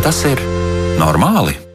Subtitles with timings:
[0.00, 0.40] Vai tas ir
[0.96, 1.69] normāli?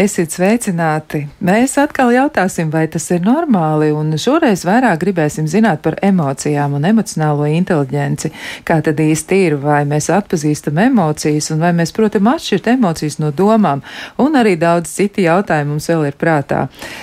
[0.00, 1.26] Esiet sveicināti!
[1.44, 6.86] Mēs atkal jautāsim, vai tas ir normāli, un šoreiz vairāk gribēsim zināt par emocijām un
[6.88, 8.30] emocionālo inteliģenci.
[8.64, 13.28] Kā tad īsti ir, vai mēs atpazīstam emocijas, un vai mēs protam atšķirt emocijas no
[13.36, 13.82] domām,
[14.24, 16.62] un arī daudz citi jautājumi mums vēl ir prātā.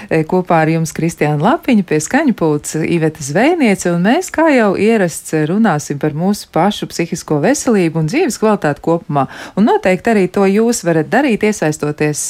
[0.10, 4.72] E, kopā ar jums Kristiāna Lapiņa pie skaņu pults Iveta Zvejniece, un mēs, kā jau
[4.74, 9.30] ierasts, runāsim par mūsu pašu psihisko veselību un dzīves kvalitāti kopumā.
[9.54, 12.26] Un noteikti arī to jūs varat darīt, iesaistoties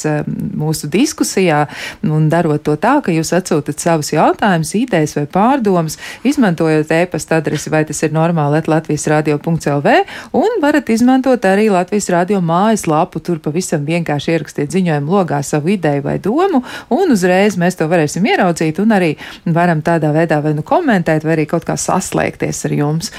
[0.58, 1.64] mūsu diskusijā
[2.06, 7.70] un darot to tā, ka jūs atsūtat savus jautājumus, idejas vai pārdomas, izmantojot e-pasta adresi,
[7.72, 9.94] vai tas ir normāli Latvijas radio.lv,
[10.36, 13.22] un varat izmantot arī Latvijas radio mājaslapu.
[13.24, 16.62] Tur pavisam vienkārši ierakstiet ziņojumu logā savu ideju vai domu,
[16.94, 19.12] un uzreiz mēs to varēsim ieraudzīt un arī
[19.44, 23.12] varam tādā veidā vai nu komentēt, vai arī kaut kā saslēgties ar jums.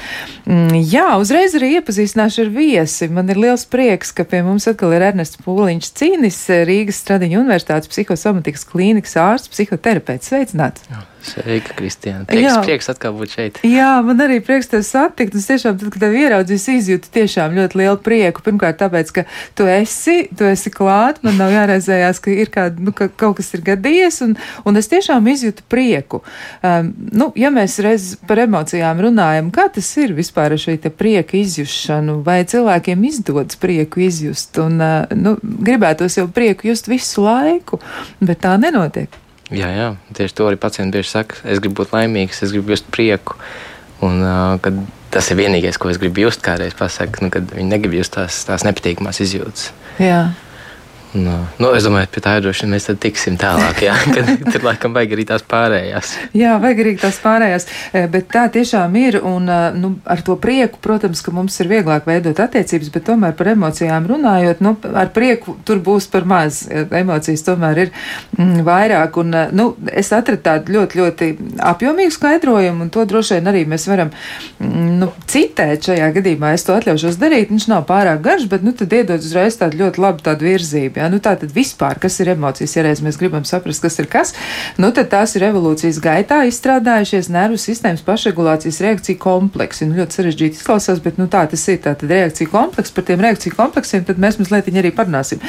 [0.46, 3.10] Mm, jā, uzreiz arī iepazīstināšu ar viesi.
[3.12, 7.44] Man ir liels prieks, ka pie mums atkal ir Ernests Pūliņš Cīnis, Rīgas Stradiņa Stradiņa
[7.44, 10.30] Universitātes psihosomatikas klīnikas ārsts, psihoterapeits.
[10.30, 10.82] Sveicināts!
[10.90, 11.04] Jā.
[11.24, 12.24] Sveika, Kristiāna.
[12.28, 13.58] Prieks, jā, prieks atkal būt šeit.
[13.66, 15.36] Jā, man arī prieks tevi satikt.
[15.36, 18.44] Es tiešām, tad, kad tevi ieraudzīju, izjūtu tiešām ļoti lielu prieku.
[18.46, 19.24] Pirmkārt, tāpēc, ka
[19.58, 23.52] tu esi, tu esi klāt, man nav jāraizējās, ka ir kāda, nu, ka kaut kas
[23.56, 26.22] ir gadījies, un, un es tiešām izjūtu prieku.
[26.64, 31.36] Um, nu, ja mēs reiz par emocijām runājam, kā tas ir vispār ar šī prieka
[31.40, 37.80] izjušanu, vai cilvēkiem izdodas prieku izjust, un, uh, nu, gribētos jau prieku just visu laiku,
[38.20, 39.20] bet tā nenotiek.
[39.50, 41.40] Jā, jā, tieši to arī pacienti bieži saka.
[41.42, 43.34] Es gribu būt laimīgs, es gribu just prieku.
[44.00, 47.98] Un, uh, tas ir vienīgais, ko es gribu just, kādreiz pasakot, nu, kad viņi negrib
[47.98, 49.72] just tās, tās nepatīkamās izjūtas.
[50.00, 50.30] Jā.
[51.12, 53.80] Nu, nu, es domāju, pie tā droši vien mēs tiksim tālāk.
[53.82, 56.12] Jā, kad tur laikam vajag arī tās pārējās.
[56.38, 57.66] Jā, vajag arī tās pārējās.
[57.90, 59.18] Eh, bet tā tiešām ir.
[59.26, 63.34] Un eh, nu, ar to prieku, protams, ka mums ir vieglāk veidot attiecības, bet tomēr
[63.38, 66.62] par emocijām runājot, nu, ar prieku tur būs par maz.
[66.70, 67.90] Emocijas tomēr ir
[68.38, 69.18] mm, vairāk.
[69.24, 71.30] Un, eh, nu, es atradu tādu ļoti, ļoti
[71.72, 76.54] apjomīgu skaidrojumu, un to droši vien arī mēs varam mm, nu, citēt šajā gadījumā.
[76.54, 77.50] Es to atļaušos darīt.
[77.50, 80.99] Viņš nav pārāk garš, bet nu, tad iedod uzreiz tādu ļoti labu tādu virzību.
[81.00, 81.08] Ja?
[81.12, 84.34] Nu, tā tad vispār, kas ir emocijas, ja reiz mēs gribam saprast, kas ir kas,
[84.80, 89.88] nu, tad tās ir evolūcijas gaitā izstrādājušies nervu sistēmas pašregulācijas reakciju kompleksi.
[89.88, 91.80] Nu, ļoti sarežģīti izklausās, bet nu, tā tas ir.
[91.80, 95.40] Tātad reakcija kompleks, par tiem reakciju kompleksiem tad mēs mazliet arī parunāsim.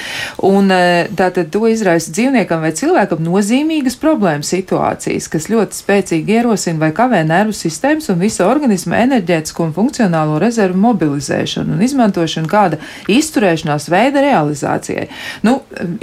[0.47, 6.81] Un e, tātad to izraisa dzīvniekam vai cilvēkam nozīmīgas problēmas situācijas, kas ļoti spēcīgi ierosina
[6.85, 12.79] vai kavē nervu sistēmas un visa organisma enerģētisko un funkcionālo rezervu mobilizēšanu un izmantošanu kāda
[13.11, 15.07] izturēšanās veida realizācijai.
[15.41, 15.56] Nu,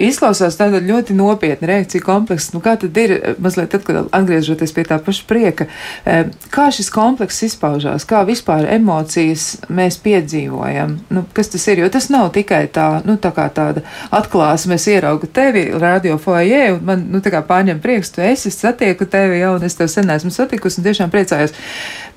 [0.03, 2.50] izklausās tāda ļoti nopietna reakcija komplekss.
[2.54, 5.69] Nu, kā tad ir, mazliet tad, kad atgriežoties pie tā paša prieka,
[6.03, 10.97] e, kā šis komplekss izpaužās, kā vispār emocijas mēs piedzīvojam?
[11.15, 11.84] Nu, kas tas ir?
[11.84, 13.84] Jo tas nav tikai tā, nu, tā kā tāda
[14.15, 18.50] atklāsme, es ieraugu tevi radio foajē, un man, nu, tā kā pārņem prieks, tu esi,
[18.50, 21.55] es satieku tevi jau, un es tev sen esmu satikusi, un tiešām priecājos.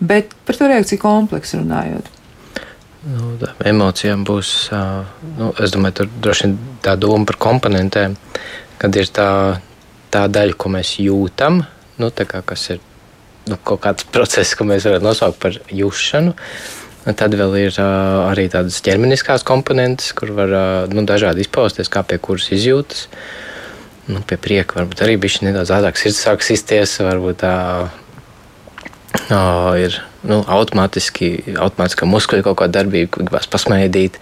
[0.01, 2.20] Bet par to reakciju kompleksu runājot.
[3.01, 3.31] Nu,
[3.65, 4.69] emocijām būs,
[5.39, 8.13] nu, es domāju, tur droši vien tā doma par komponentēm,
[8.81, 9.31] kad ir tā,
[10.13, 11.63] tā daļa, ko mēs jūtam,
[11.97, 12.83] nu, kā, kas ir
[13.49, 16.35] nu, kaut kāds process, ko mēs varam nosaukt par jūšanu.
[17.17, 22.03] Tad vēl ir uh, arī tādas ķermeniskās komponentes, kur var uh, nu, dažādi izpausties, kā
[22.05, 23.07] pie kuras izjūtas.
[24.11, 27.55] Nu, pie prieka varbūt arī bija nedaudz ātrāk sirds sāk sisties, varbūt tā
[29.33, 34.19] uh, ir nu, automātiski, automātiski muskuļu kaut kāda darbība, gribās pasmaidīt.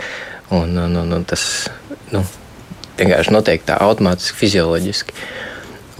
[0.56, 1.44] Un, un, un, un tas
[2.14, 2.24] nu,
[3.00, 5.16] vienkārši notiek tā automātiski, fizioloģiski.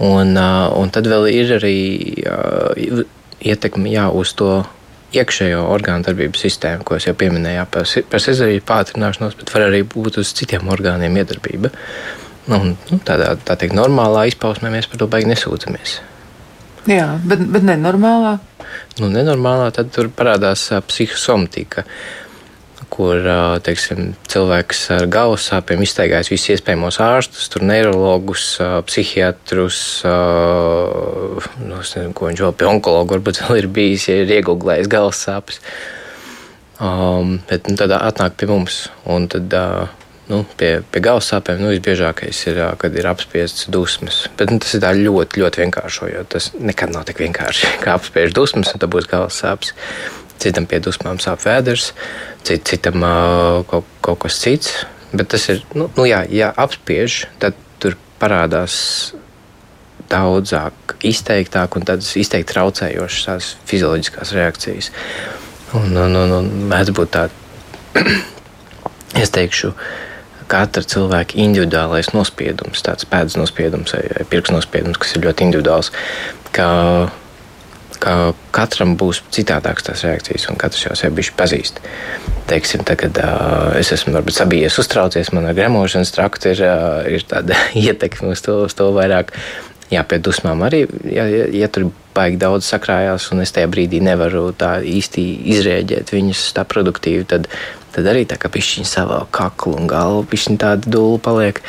[0.00, 1.76] Un, un tad vēl ir arī
[3.40, 4.62] ietekme jā, uz to
[5.16, 9.82] iekšējo orgānu darbības sistēmu, ko es jau pieminēju, par, par sezonālu pātrināšanos, bet var arī
[9.86, 11.72] būt uz citiem orgāniem iedarbība.
[12.50, 15.98] Un, nu, tādā tā teikt, normālā izpausmē mēs par to baigi nesūdzamies.
[16.88, 18.38] Jā, bet, bet nenormālā?
[19.00, 21.84] Nu, nenormālā tad tur parādās psihosomatika,
[22.90, 23.22] kur
[23.64, 28.48] teiksim, cilvēks ar galvas sāpēm iztaigājis visus iespējamos ārstus, tur neiroloģus,
[28.88, 34.90] psihiatrus, nu, nezinu, ko viņš vēl pie onkologa varbūt vēl ir bijis, ja ir iegūglējis
[34.90, 35.62] galvas sāpes.
[36.80, 39.52] Um, bet nu, tad atnāk pie mums un tad.
[39.52, 39.99] Uh,
[40.30, 44.22] nu, pie, pie galvas sāpēm nu, visbiežākais ir, kad ir apspiestas dusmas.
[44.38, 46.30] Bet nu, tas ir ļoti, ļoti vienkāršojot.
[46.30, 49.74] Tas nekad nav tik vienkārši, kā apspiež dusmas, un tad būs galvas sāpes.
[50.40, 51.90] Citam pie dusmām sāp vēders,
[52.48, 54.86] cit, citam uh, kaut, kaut kas cits.
[55.12, 58.76] Bet tas ir, nu, nu jā, ja apspiež, tad tur parādās
[60.10, 64.90] daudzāk, izteiktāk un tādas izteikti traucējošas tās fizioloģiskās reakcijas.
[65.76, 67.26] Un, un, un, un mēdz būt tā,
[69.22, 69.74] es teikšu,
[70.50, 75.92] katra cilvēka individuālais nospiedums, tāds pēdas nospiedums vai pirksts nospiedums, kas ir ļoti individuāls.
[76.56, 76.68] Ka,
[78.02, 78.16] ka
[78.56, 81.80] katram būs citādākas tās reakcijas, un katrs jau sevi pazīst.
[82.50, 87.02] Teiksim, tā, kad uh, es esmu varbūt sabijies, uztraucies, man ar gremošanas traktu ir, uh,
[87.06, 89.34] ir tāda ietekme uz to, uz to vairāk.
[89.90, 93.98] Jā, pie dusmām arī, ja, ja, ja tur baigi daudz sakrājās, un es tajā brīdī
[94.06, 97.48] nevaru tā īsti izrēģēt viņus tā produktīvi, tad,
[97.94, 101.62] tad arī tā kā pišķiņa savā kaklu un galvu, pišķiņa tāda dūla paliek.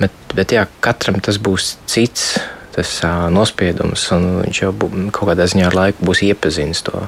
[0.00, 2.36] Bet, bet jā, katram tas būs cits,
[2.74, 7.04] tas uh, nospiedums, un viņš jau bū, kaut kādā ziņā ar laiku būs iepazinis to.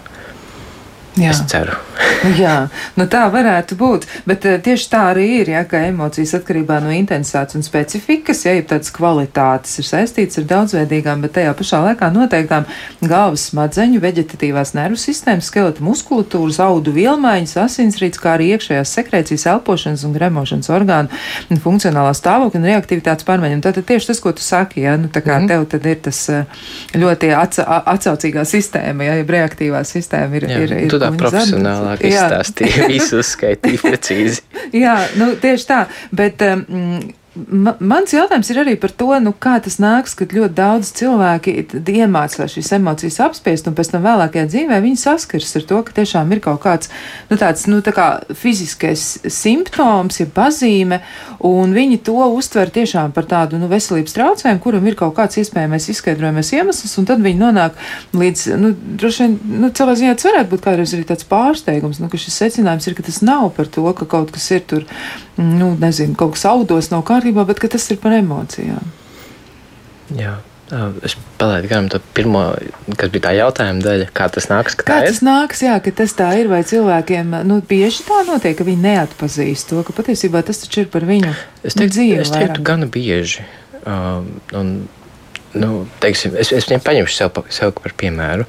[1.15, 1.31] Jā.
[1.31, 1.77] Es ceru.
[2.43, 2.55] jā,
[2.99, 4.07] nu tā varētu būt.
[4.27, 8.57] Bet uh, tieši tā arī ir, ja, ka emocijas atkarībā no intensitātes un specifikas, ja
[8.59, 12.67] ir tādas kvalitātes, ir saistītas ar daudzveidīgām, bet tajā pašā laikā noteiktām
[13.03, 20.03] galvas smadzeņu, veģetatīvās nervu sistēmas, skeleta muskulatūras, audu vielmaiņas, asinsrīts, kā arī iekšējās sekrecijas, elpošanas
[20.09, 23.63] un gremošanas orgānu funkcionālā stāvokļa un reaktivitātes pārmaiņu.
[23.69, 25.51] Tātad tieši tas, ko tu saki, ja, nu tā kā mm.
[25.53, 26.67] tev tad ir tas uh,
[26.99, 30.49] ļoti atsa atsaucīgā sistēma, ja, ja reaktīvā sistēma ir.
[30.51, 34.43] Jā, ir, ir tā profesionālāk izstāstīja, visu uzskaitīja precīzi.
[34.85, 35.85] Jā, nu, tieši tā.
[36.15, 36.99] Bet, um,
[37.35, 41.55] Mans jautājums ir arī par to, nu, kā tas nāks, kad ļoti daudz cilvēki
[41.91, 46.31] iemācās šīs emocijas apspiest, un pēc tam vēlākajā dzīvē viņi saskars ar to, ka tiešām
[46.31, 46.93] ir kaut kāds
[47.33, 48.07] nu, tāds nu, tā kā
[48.39, 51.01] fiziskais simptoms, ja pazīme,
[51.43, 55.91] un viņi to uztver tiešām par tādu nu, veselības traucējumu, kuram ir kaut kāds iespējamais
[55.91, 57.83] izskaidrojamais iemesls, un tad viņi nonāk
[58.15, 58.71] līdz, nu,
[59.03, 62.39] droši vien, nu, cilvē ziņā tas varētu būt kādreiz arī tāds pārsteigums, nu, ka šis
[62.45, 64.87] secinājums ir, ka tas nav par to, ka kaut kas ir tur,
[65.35, 68.93] nu, nezinu, kaut kas audos nav kārtībā kārtībā, bet tas ir par emocijām.
[70.15, 70.41] Jā.
[71.05, 72.41] Es palaidu garām to pirmo,
[72.97, 74.75] kas bija tā jautājuma daļa, kā tas nāks.
[74.81, 75.27] Kā tas ir?
[75.27, 79.69] nāks, jā, ka tas tā ir, vai cilvēkiem nu, bieži tā notiek, ka viņi neatpazīst
[79.71, 81.31] to, ka patiesībā tas taču ir par viņu
[81.63, 82.17] es teiktu, dzīvi.
[82.25, 82.65] Es teiktu, vairāk.
[82.65, 83.45] gana bieži.
[83.85, 84.73] Um, un,
[85.53, 85.71] nu,
[86.03, 88.49] teiksim, es, es viņiem paņemšu sev, sev par piemēru.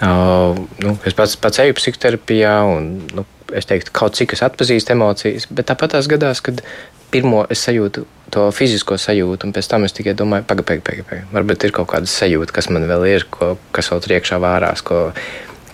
[0.00, 3.26] Uh, nu, es pats, pats eju psihoterapijā, un nu,
[3.58, 6.62] es teiktu, kaut cik es atpazīstu emocijas, bet tāpat tās gadās, kad
[7.12, 11.28] pirmo es sajūtu to fizisko sajūtu, un pēc tam es tikai domāju, pagaidi, pagaidi, pagaidi.
[11.34, 14.84] Varbūt ir kaut kāda sajūta, kas man vēl ir, ko, kas vēl tur iekšā vārās,
[14.86, 15.00] ko,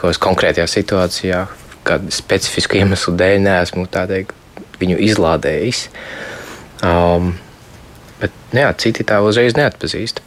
[0.01, 1.43] ko es konkrētajā situācijā,
[1.87, 4.33] kādu specifisku iemeslu dēļ neesmu teikt,
[4.81, 5.87] viņu izlādējis.
[6.85, 7.35] Um,
[8.21, 10.25] bet nu jā, citi tā uzreiz neatpazīst.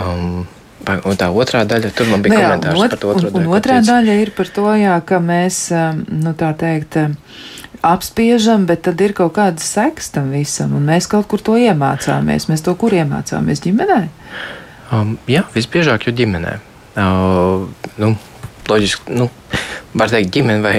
[0.00, 0.46] Um,
[0.86, 3.40] Un tā otrā daļa, tur man bija nu, jā, komentārs ot, par to otro daļu.
[3.40, 6.98] Un otrā daļa ir par to, jā, ka mēs, um, nu tā teikt,
[7.84, 12.48] apspiežam, bet tad ir kaut kāda seks tam visam, un mēs kaut kur to iemācāmies.
[12.50, 14.00] Mēs to kur iemācāmies ģimenē?
[14.94, 16.56] Um, jā, visbiežāk jau ģimenē.
[16.96, 17.66] Uh,
[18.00, 18.12] nu,
[18.70, 19.28] loģiski, nu,
[19.98, 20.76] var teikt, ģimene vai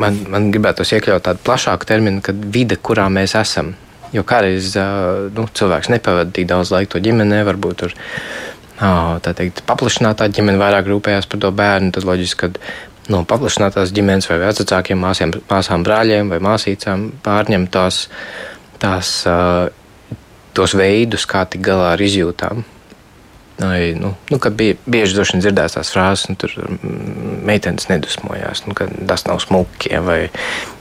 [0.00, 3.74] man, man gribētos iekļaut tādu plašāku terminu, kad vide, kurā mēs esam.
[4.14, 7.96] Jo kādreiz uh, nu, cilvēks nepavada tik daudz laika to ģimenē, varbūt tur
[8.76, 11.92] tā teikt, paplašinātā ģimene vairāk rūpējās par to bērnu.
[11.96, 12.52] Tad loģiski, ka
[13.12, 18.06] no paplašinātās ģimenes vai vecākiem māsiem, māsām, brāļiem vai māsīcām pārņem tās,
[18.82, 19.12] tās,
[20.56, 22.64] tos veidus, kā tikt galā ar izjūtām.
[23.56, 28.74] Vai, nu, nu, bie, bieži vien dzirdēs tās frāzes, nu, tur mm, meitenes nedusmojās, nu,
[28.76, 30.18] ka tas nav smuki, vai,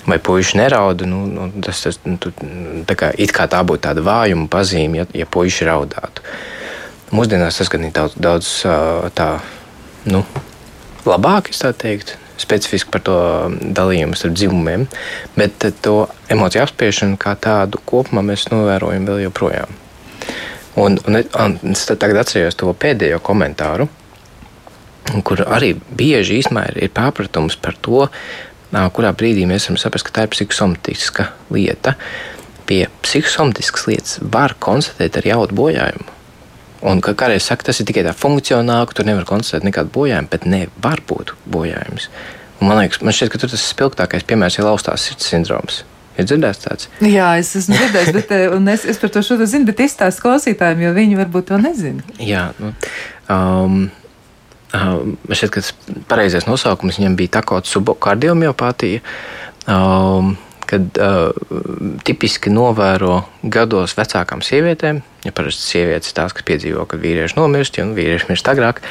[0.04, 1.08] vai puiši nerauda.
[1.08, 5.30] Nu, nu, tas, tas, nu, tā kā, kā tā būtu tāda vājuma pazīme, ja, ja
[5.30, 6.26] puiši raudātu.
[7.16, 8.52] Mūsdienās tas gan ir daudz, daudz
[9.16, 9.30] tā,
[10.12, 10.26] nu,
[11.10, 13.18] labāk, es tā teiktu, specifiski par to
[13.78, 14.88] dalījumu starp dzimumiem,
[15.38, 19.78] bet to emociju apspiešanu kā tādu kopumā mēs novērojam vēl joprojām.
[20.76, 23.88] Un, un, un es tagad atceros to pēdējo komentāru,
[25.24, 28.08] kur arī bieži ir, ir pārpratums par to,
[28.74, 31.96] kurā brīdī mēs varam saprast, ka tā ir psihosomatiska lieta.
[32.66, 36.15] Pie psihosomatiskas lietas var konstatēt arī jaudu bojājumu.
[36.86, 40.30] Un kā kādreiz saka, tas ir tikai tā funkcionāli, ka tur nevar konstatēt nekādu bojājumu,
[40.30, 42.12] bet nevar būt bojājums.
[42.62, 45.82] Un man liekas, man šķiet, ka tur tas spilgtākais piemērs ir laustās sirds sindroms.
[46.16, 46.88] Ir dzirdēts tāds?
[47.04, 50.86] Jā, es esmu dzirdējis, bet eh, es, es par to šodien zinu, bet izstāstu klausītājiem,
[50.86, 52.06] jo viņi varbūt to nezina.
[52.24, 52.72] Jā, nu,
[53.34, 53.82] um,
[54.78, 55.74] um, šķiet, ka tas
[56.08, 59.04] pareizais nosaukums viņam bija takot subokardiomiopātija.
[59.68, 60.36] Um,
[60.70, 61.30] kad uh,
[62.08, 67.88] tipiski novēro gados vecākām sievietēm, ja parasti sievietes tās, kas piedzīvo, kad vīrieši nomirst, jo
[67.90, 68.82] nu, vīrieši mirst agrāk.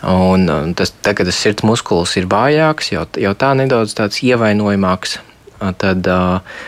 [0.00, 5.18] Un, un tas, tagad tas sirds muskulis ir vājāks, jau, jau tā nedaudz tāds ievainojamāks.
[5.60, 6.62] Tad uh,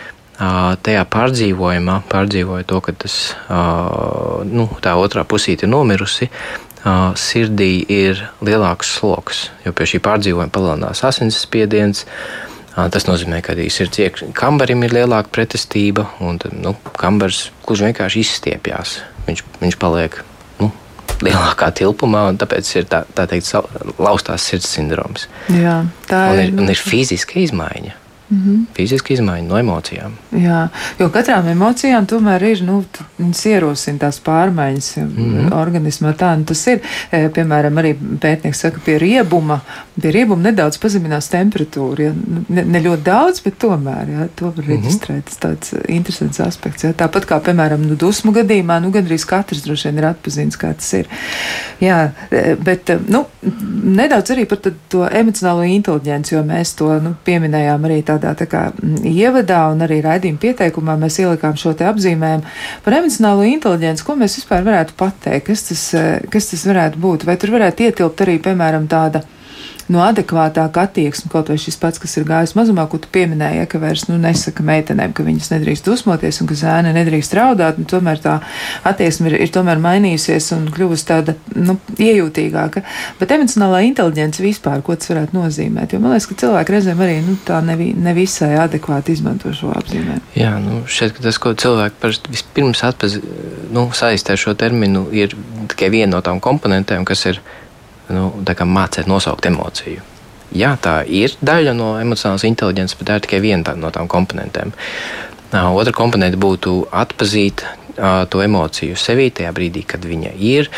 [0.84, 3.16] tajā pārdzīvojumā, pārdzīvoja to, ka tas,
[3.48, 10.02] uh, nu, tā otrā pusīte ir nomirusi, uh, sirdī ir lielāks sloks, jo pie šī
[10.04, 12.04] pārdzīvojuma palielinās asinsspiediens.
[12.72, 18.22] Tas nozīmē, ka arī sirds iekšā kambarim ir lielāka pretestība, un nu, kambars gluži vienkārši
[18.24, 18.94] izstiepjas.
[19.26, 20.16] Viņš, viņš paliek
[20.62, 20.70] nu,
[21.20, 23.52] lielākā tilpumā, un tāpēc ir tā, tā teikt,
[24.00, 25.28] laustās sirds sindroms.
[25.52, 26.48] Jā, tā un ir.
[26.48, 27.98] ir, un ir fiziska izmaiņa.
[28.32, 28.74] Mm -hmm.
[28.76, 30.12] Fiziski izmaiņa no emocijām.
[30.32, 32.84] Jā, jo katrām emocijām tomēr ir, nu,
[33.18, 35.52] viņas ierosina tās pārmaiņas mm -hmm.
[35.60, 36.12] organismā.
[36.16, 36.80] Tā nu, tas ir.
[37.10, 39.60] E, piemēram, arī pētnieks saka, pie riebuma,
[40.00, 42.02] pie riebuma nedaudz pazeminās temperatūra.
[42.02, 42.12] Ja?
[42.48, 45.24] Ne, ne ļoti daudz, bet tomēr, jā, to var reģistrēt.
[45.24, 46.84] Tas tāds interesants aspekts.
[46.84, 46.92] Jā.
[46.92, 50.92] Tāpat kā, piemēram, nu, dusmu gadījumā, nu, gandrīz katrs droši vien ir atpazīstams, kā tas
[50.92, 51.06] ir.
[51.80, 53.26] Jā, e, bet, e, nu,
[54.00, 54.58] nedaudz arī par
[54.88, 59.64] to emocionālo inteliģenci, jo mēs to, nu, pieminējām arī tādā tādā tā kā mm, ievadā
[59.72, 64.06] un arī raidījuma pieteikumā mēs ielikām šo te apzīmējumu par emocionālo inteliģenci.
[64.06, 65.46] Ko mēs vispār varētu pateikt?
[65.50, 67.26] Kas tas, eh, kas tas varētu būt?
[67.28, 69.24] Vai tur varētu ietilpt arī, piemēram, tāda
[69.92, 73.68] no adekvātāka attieksme, kaut vai šis pats, kas ir gājis mazumā, ko tu pieminēji, ja,
[73.70, 77.88] ka vairs nu, nesaka meitenēm, ka viņas nedrīkst dusmoties un ka zēna nedrīkst raudāt, un
[77.88, 78.38] tomēr tā
[78.88, 82.84] attieksme ir, ir tomēr mainījusies un kļuvusi tāda nu, iejūtīgāka.
[83.20, 85.94] Bet emocionālā inteligence vispār, ko tas varētu nozīmēt?
[85.94, 90.32] Jo man liekas, ka cilvēki reizēm arī nu, tā nevi, nevisai adekvāti izmanto šo apzīmējumu.
[90.38, 93.18] Jā, nu, šeit tas, ko cilvēki vispirms atpaz,
[93.72, 95.36] nu, saistē šo terminu, ir
[95.72, 97.42] tikai viena no tām komponentēm, kas ir
[98.10, 98.30] nu,
[98.66, 100.02] mācīt nosaukt emociju.
[100.52, 104.74] Jā, tā ir daļa no emocionālās inteligences, bet tā ir tikai viena no tām komponentēm.
[105.52, 110.70] Otra komponente būtu atpazīt uh, to emociju sevī tajā brīdī, kad viņa ir.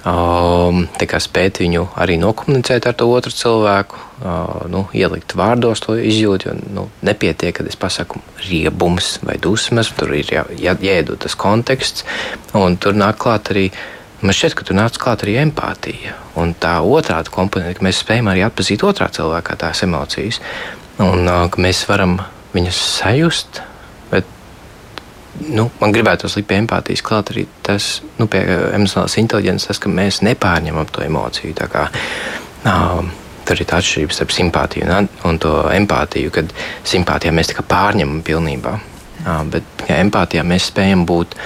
[0.00, 6.48] Um, spēt viņu arī nokomunicēt ar to otru cilvēku, uh, nu, ielikt vārdos to izjūtu.
[6.48, 11.36] Jo nu, nepietiek, kad es pasaku riebums vai dusmas, tur ir jā, jā, jāiedod tas
[11.36, 12.08] konteksts,
[12.56, 16.12] un tur nāk klāt arī uh, Man šķiet, ka tur nāca klāt arī empātija.
[16.40, 20.40] Un tā otrā komponente, ka mēs spējam arī atpazīt otrā cilvēkā tās emocijas,
[21.00, 22.18] un ka mēs varam
[22.52, 23.62] viņas sajust.
[24.10, 24.28] Bet,
[25.48, 27.88] nu, man gribētos likt pie empātijas klāt arī tas,
[28.20, 28.44] nu, pie
[28.76, 31.56] emocionālās inteligences, tas, ka mēs nepārņemam to emociju.
[31.72, 31.88] Kā,
[32.68, 33.08] um,
[33.48, 36.52] tur ir tā atšķirība starp simpātiju un, un to empātiju, kad
[36.84, 38.76] simpātijā mēs pārņemam pilnībā.
[39.24, 41.40] Uh, bet ja empātijā mēs spējam būt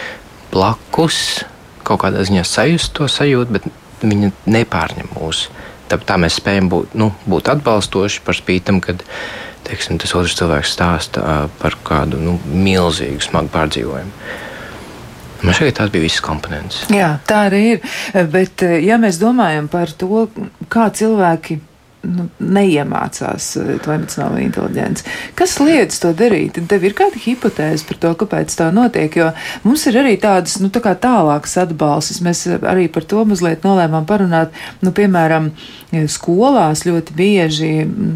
[0.50, 1.44] blakus
[1.86, 3.68] kaut kādā ziņā sajust to sajūtu, bet
[4.04, 5.52] viņa nepārņem mūsu.
[5.88, 9.04] Tā, tā mēs spējam būt, nu, būt atbalstoši par spītam, kad
[9.64, 14.12] teiksim, tas otrs cilvēks stāsta par kādu nu, milzīgu, smagu pārdzīvojumu.
[15.44, 16.86] Man šeit tās bija visas komponentes.
[16.92, 17.82] Jā, tā arī ir.
[18.32, 20.24] Bet, ja mēs domājam par to,
[20.72, 21.58] kā cilvēki
[22.04, 25.06] nu, neiemācās eh, to emocionālo inteligenci.
[25.38, 26.60] Kas liedz to darīt?
[26.70, 29.30] Tev ir kāda hipotēze par to, kāpēc tā notiek, jo
[29.64, 32.22] mums ir arī tādas, nu, tā tālākas atbalstas.
[32.24, 35.50] Mēs arī par to mazliet nolēmām parunāt, nu, piemēram,
[36.10, 37.70] skolās ļoti bieži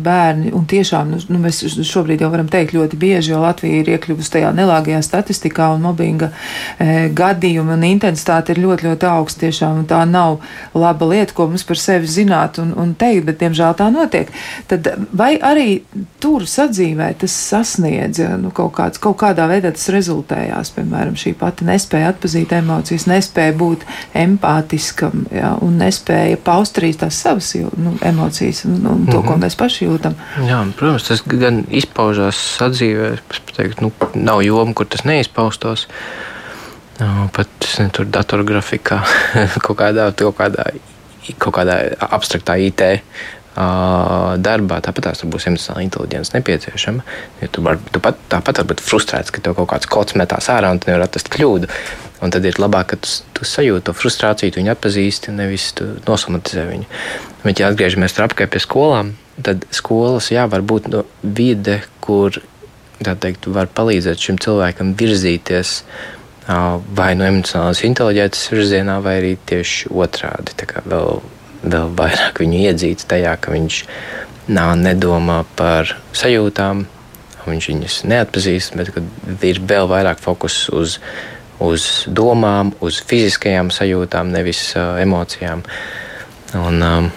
[0.04, 3.90] bērni, un tiešām, nu, nu, mēs šobrīd jau varam teikt ļoti bieži, jo Latvija ir
[3.94, 9.82] iekļuvusi tajā nelāgajā statistikā un mobbinga e, gadījumi un intensitāte ir ļoti, ļoti augsta tiešām,
[9.82, 10.40] un tā nav
[10.74, 14.30] laba lieta, ko mums par sevi zināt un, un teikt, bet, diemžēl, tā notiek,
[14.70, 15.80] tad vai arī
[16.22, 21.68] tur sadzīvē tas sasniedz, nu, kaut, kāds, kaut kādā veidā tas rezultējās, piemēram, šī pati
[21.68, 23.86] nespēja atpazīt emocijas, nespēja būt
[24.18, 29.26] empātiskam, jā, un nespēja paust arī tās savas nu, emocijas un, un to, mm -hmm.
[29.26, 29.44] ko mhm.
[29.44, 30.14] mēs paši jūtam.
[30.46, 33.16] Jā, protams, tas gan izpaužās sadzīvē,
[33.56, 35.88] teikt, nu, nav joma, kur tas neizpaustos.
[37.32, 39.02] Pat ne, tur datorgrafikā,
[39.64, 40.64] kaut kādā, kaut kādā,
[41.38, 41.76] kaut kādā
[42.10, 42.82] abstraktā IT
[43.58, 47.04] darbā, tāpat tās būs emocionāla inteligence nepieciešama.
[47.42, 50.50] Ja tu, var, tu pat, tāpat vari būt frustrēts, ka tev kaut kāds kods metās
[50.52, 51.70] ārā un tu nevari atrast kļūdu.
[52.22, 55.70] Un tad ir labāk, ka tu, tu sajūti to frustrāciju, tu viņu atpazīsti, nevis
[56.06, 56.86] nosomatizē viņu.
[57.44, 62.40] Bet, ja atgriežamies atpakaļ pie skolām, tad skolas jā, var būt no vide, kur
[62.98, 65.80] teikt, var palīdzēt šim cilvēkam virzīties
[66.98, 70.54] vai no emocionālās inteliģences virzienā, vai arī tieši otrādi.
[70.88, 71.20] Vēl
[71.62, 73.80] vēl vairāk viņu iedzīt tajā, ka viņš
[74.54, 76.84] nā, nedomā par sajūtām,
[77.48, 80.98] viņš viņus neatpazīst, bet ir vēl vairāk fokus uz,
[81.64, 85.64] uz domām, uz fiziskajām sajūtām, nevis uh, emocijām.
[86.58, 87.10] Un, um,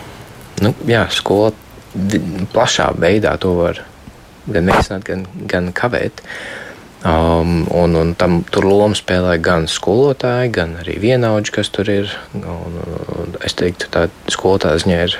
[0.63, 1.51] nu, jā, skola
[2.53, 3.83] plašā veidā to var
[4.47, 6.23] gan veicināt, gan, gan kavēt.
[6.23, 6.70] Uh,
[7.01, 12.11] Um, un, un tam tur lomu spēlē gan skolotāji, gan arī vienaudži, kas tur ir.
[12.37, 12.75] Un,
[13.17, 15.15] un, es teiktu, tā skolotāja ziņā ir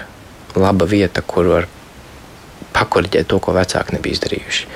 [0.62, 1.66] laba vieta, kur var
[2.76, 4.70] pakoriģēt to, ko vecāki nebija izdarījuši.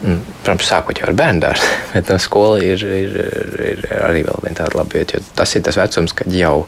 [0.00, 3.16] Un, protams, sākot jau ar bērnu dārstu, bet no skola ir, ir,
[3.70, 5.22] ir arī viena tāda laba vieta.
[5.40, 6.66] Tas ir tas vecums, kad jau,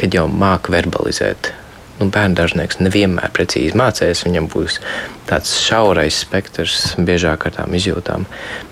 [0.00, 1.52] kad jau māca verbalizēt
[2.00, 4.24] nu, bērndārznieks nevienmēr precīzi mācīs.
[4.26, 4.78] Viņam būs
[5.28, 8.26] tāds šaurais spektrs, biežāk ar tām izjūtām.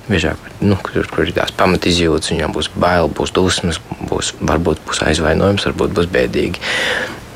[0.09, 5.05] Biežāk, nu, kur, kur ir tās pamatizjūtas, viņam būs bail, būs dusmas, būs, varbūt būs
[5.09, 6.63] aizvainojums, varbūt būs bēdīgi.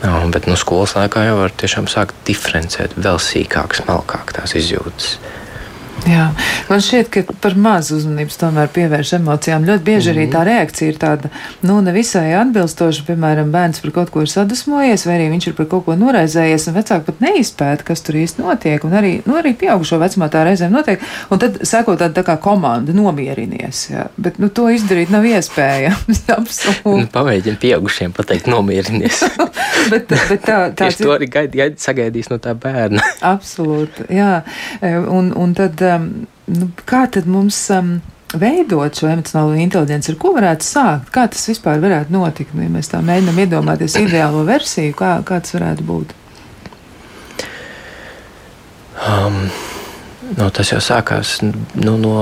[0.04, 5.16] No, bet nu, skolas laikā jau var tiešām sākt diferencēt vēl sīkāk, smalkāk tās izjūtas.
[6.08, 6.28] Jā,
[6.70, 9.66] man šķiet, ka par maz uzmanības tomēr pievērš emocijām.
[9.68, 10.22] Ļoti bieži mm -hmm.
[10.22, 11.30] arī tā reakcija ir tāda,
[11.62, 13.04] nu, nevisai atbilstoša.
[13.08, 16.68] Piemēram, bērns par kaut ko ir sadusmojies, vai arī viņš ir par kaut ko noraizējies,
[16.68, 18.84] un vecāki pat neizpēta, kas tur īsti notiek.
[18.84, 21.00] Un arī, nu, arī pieaugušo vecumā tā reizēm notiek.
[21.30, 23.90] Un tad seko tāda tā kā komanda nomierinies.
[23.90, 24.06] Jā.
[24.16, 26.24] Bet, nu, to izdarīt nav iespējams.
[26.40, 27.04] Absolūti.
[27.04, 29.24] Nu, Pamēģini pieaugušiem pateikt nomierinies.
[29.92, 33.04] bet, bet tā, tā, Tieši to arī gaid, gaid, sagaidīs no tā bērna.
[33.20, 34.42] Absolūti, jā.
[35.08, 37.98] Un, un tad nu, kā tad mums um,
[38.34, 41.10] veidot šo emocionālo inteligenci, ar ko varētu sākt?
[41.14, 42.54] Kā tas vispār varētu notikt?
[42.56, 46.14] Ja mēs tā mēģinām iedomāties ideālo versiju, kā, kā tas varētu būt?
[49.08, 49.44] Um,
[50.36, 52.16] no, tas jau sākās nu, no.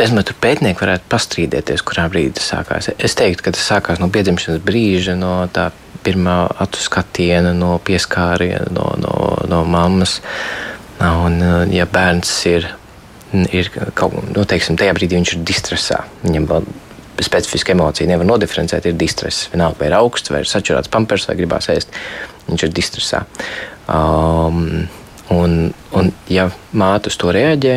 [0.00, 2.88] Es domāju, ka pētnieki varētu pastrīdēties, kurā brīdī tas sākās.
[2.96, 5.68] Es teiktu, ka tas sākās no piedzimšanas brīža, no tā
[6.06, 9.14] pirmā acu skatiena, no pieskāriena, no, no,
[9.50, 10.20] no mammas.
[11.00, 11.40] Un,
[11.72, 12.68] ja bērns ir,
[13.48, 16.66] ir kaut kā, nu, teiksim, tajā brīdī viņš ir distresā, viņam vēl
[17.24, 19.48] specifiska emocija nevar nodiferencēt, ir distress.
[19.52, 21.92] Vienalga, vai ir augsts, vai ir sačurāts pampers, vai gribās ēst,
[22.48, 23.22] viņš ir distresā.
[23.90, 24.88] Um,
[25.34, 25.56] un,
[25.96, 27.76] un, ja māte uz to reaģē,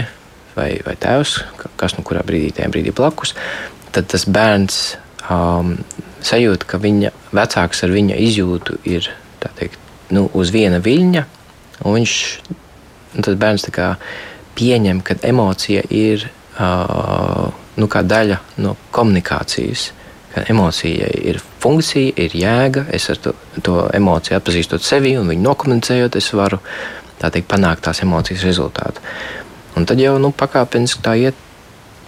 [0.57, 1.37] vai, vai tēvs,
[1.79, 3.35] kas nu kurā brīdī, tajā brīdī blakus,
[3.93, 4.81] tad tas bērns
[5.29, 5.75] um,
[6.23, 9.09] sajūt, ka viņa vecāks ar viņa izjūtu ir
[9.43, 9.79] teikt,
[10.15, 11.23] nu, uz viena viļņa,
[11.83, 12.13] un viņš,
[13.15, 13.67] un tas bērns
[14.53, 16.27] pieņem, ka emocija ir
[16.59, 19.91] uh, nu, daļa no komunikācijas.
[20.33, 22.87] Ka emocija ir funkcija, ir jēga.
[22.93, 26.59] Es ar to, to emociju atpazīstot sevi un viņu nokomunicējot, es varu
[27.21, 29.03] teikt, panākt tās emocijas rezultātu.
[29.77, 31.37] Un tad jau nu, pakāpeniski tā iet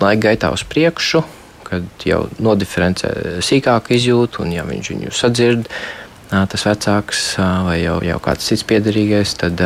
[0.02, 1.22] laika gaitā uz priekšu,
[1.66, 5.70] kad jau nodiferencē sīkāku izjūtu, un ja viņš viņu sadzird,
[6.30, 7.24] tas vecāks
[7.66, 9.62] vai jau, jau kāds cits piederīgais, tad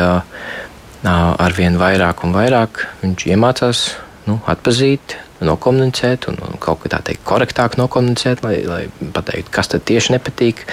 [1.08, 3.82] ar vien vairāk un vairāk viņš iemācās
[4.26, 8.82] nu, atpazīt, nokomunicēt un, un kaut kā tā teikt, korektāk nokomunicēt, lai, lai
[9.14, 10.66] pateiktu, kas tad tieši nepatīk.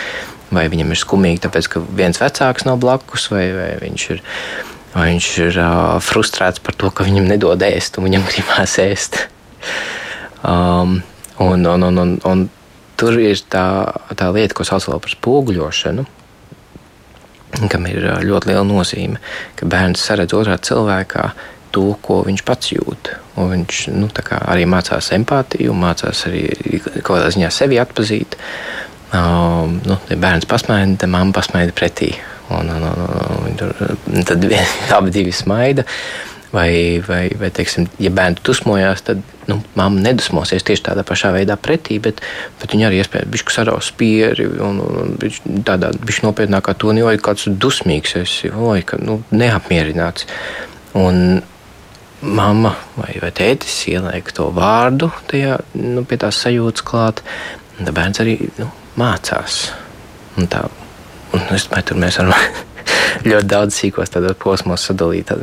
[0.47, 4.21] Vai viņam ir skumīgi, tāpēc ka viens vecāks nav blakus, vai, vai viņš ir
[4.93, 9.25] vai viņš ir uh, frustrēts par to, ka viņam nedod ēst, un viņam gribās ēst.
[10.47, 11.01] Um,
[11.43, 12.45] un, un, un, un, un
[12.97, 13.65] tur ir tā,
[14.17, 16.07] tā lieta, ko sauc par spoguļošanu,
[17.71, 19.21] kam ir ļoti liela nozīme,
[19.57, 21.29] ka bērns saredz otrā cilvēkā
[21.75, 23.11] to, ko viņš pats jūt.
[23.37, 26.47] Un viņš nu, arī mācās empātiju, mācās arī
[27.01, 28.37] kaut kādā ziņā sevi atpazīt.
[29.15, 32.13] Um, nu, ja bērns pasmaida, tad mamma pasmaida pretī.
[32.53, 33.61] Un, un, un,
[34.13, 34.45] un, tad
[34.97, 35.85] abi divi smaida.
[36.47, 41.57] Vai, vai, vai teiksim, ja bērns dusmojās, tad nu, mamma nedusmosies tieši tādā pašā veidā
[41.59, 42.21] pretī, bet,
[42.61, 47.17] bet viņa arī iespējams bišķi saraus spieri un, un bišķi, tādā bišķi nopietnākā tonī, oi,
[47.19, 50.27] kāds dusmīgs esi, oi, ka, nu, neapmierināts.
[50.97, 51.41] Un
[52.21, 57.23] mamma vai, vai tētis ieliek to vārdu tajā, nu, pie tās sajūtas klāt,
[57.77, 59.65] un bērns arī nu, mācās.
[60.37, 60.63] Un tā
[61.35, 62.33] Un es domāju, tur mēs varam
[63.29, 65.33] ļoti daudz sīkos posmos sadalīt.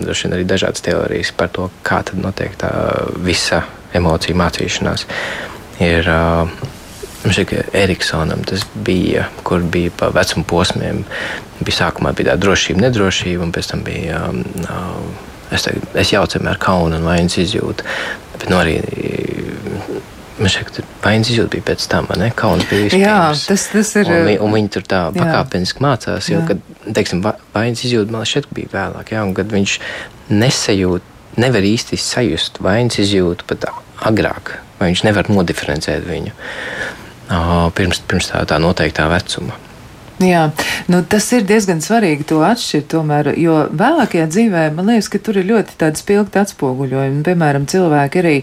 [0.00, 2.72] Droši vien arī dažādas teorijas par to, kā tad notiek tā
[3.22, 3.62] visa
[3.94, 5.06] emociju mācīšanās.
[5.80, 6.10] Ir,
[7.48, 11.04] ka Eriksonam tas bija, kur bija pa vecuma posmiem.
[11.60, 14.22] Bija sākumā bija tā drošība, nedrošība, un pēc tam bija.
[15.50, 17.86] Es, te, es jaucu ar kaunu un vainas izjūtu.
[18.38, 18.78] Bet nu, arī
[20.40, 22.30] Man ka vainas izjūta bija pēc tam, ne?
[22.36, 23.04] Kauns bija vispirms.
[23.04, 24.08] Jā, tas, tas ir.
[24.08, 26.62] Un, un viņi tur tā pakāpeniski mācās, jo, kad,
[26.96, 27.20] teiksim,
[27.52, 29.76] vainas izjūta man šķiet bija vēlāk, jā, un kad viņš
[30.32, 33.68] nesajūt, nevar īsti sajust vainas izjūtu pat
[34.08, 36.32] agrāk, vai viņš nevar nodiferencēt viņu
[37.76, 39.58] pirms, pirms tā, tā noteiktā vecuma.
[40.20, 40.50] Jā,
[40.92, 45.38] nu, tas ir diezgan svarīgi to atšķirt, tomēr, jo vēlākajā dzīvē man liekas, ka tur
[45.40, 47.22] ir ļoti tādi spilgti atspoguļojumi.
[47.24, 48.34] Piemēram, cilvēki arī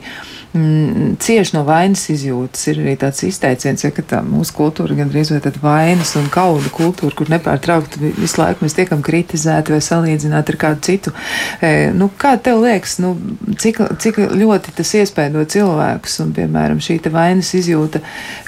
[0.53, 2.63] mm, cieši no vainas izjūtas.
[2.71, 6.71] Ir arī tāds izteiciens, ja, ka tā mūsu kultūra gandrīz vai tāda vainas un kauda
[6.73, 11.13] kultūra, kur nepārtraukti visu laiku mēs tiekam kritizēti vai salīdzināti ar kādu citu.
[11.61, 13.13] E, nu, kā tev liekas, nu,
[13.59, 18.01] cik, cik ļoti tas iespēdo cilvēkus un, piemēram, šī vainas izjūta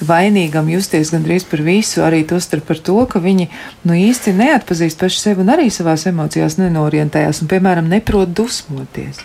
[0.05, 3.49] vainīgam justies gandrīz par visu, arī to starp par to, ka viņi
[3.87, 9.23] nu, īsti neatpazīst paši sevi un arī savās emocijās nenorientējās un, piemēram, neprot dusmoties.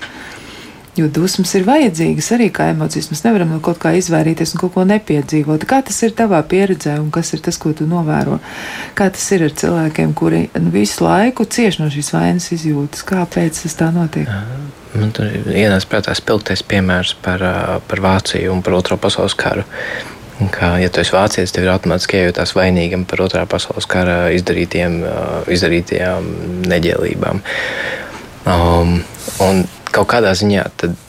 [0.95, 3.09] Jo dusmas ir vajadzīgas arī kā emocijas.
[3.11, 5.67] Mēs nevaram no kaut kā izvairīties un kaut ko nepiedzīvot.
[5.67, 8.39] Kā tas ir tavā pieredzē un kas ir tas, ko tu novēro?
[8.95, 13.03] Kā tas ir ar cilvēkiem, kuri visu laiku cieš no šīs vainas izjūtas?
[13.11, 14.31] Kāpēc tas tā notiek?
[14.95, 17.43] Man tur ir ienācis prātā spilgtais piemērs par,
[17.91, 19.67] par Vāciju un par Otro pasaules karu.
[20.55, 24.97] Kā, ja tu esi vācietis, tev ir automātiski jājūtās vainīgam par otrā pasaules kara izdarītiem,
[25.55, 26.27] izdarītajām
[26.71, 27.43] neģēlībām.
[28.51, 28.97] Um,
[29.43, 29.63] un
[29.95, 30.65] kaut kādā ziņā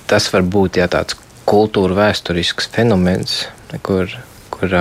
[0.10, 1.18] tas var būt jā, tāds
[1.50, 3.44] kultūra vēsturisks fenomens,
[3.86, 4.12] kur,
[4.54, 4.78] kur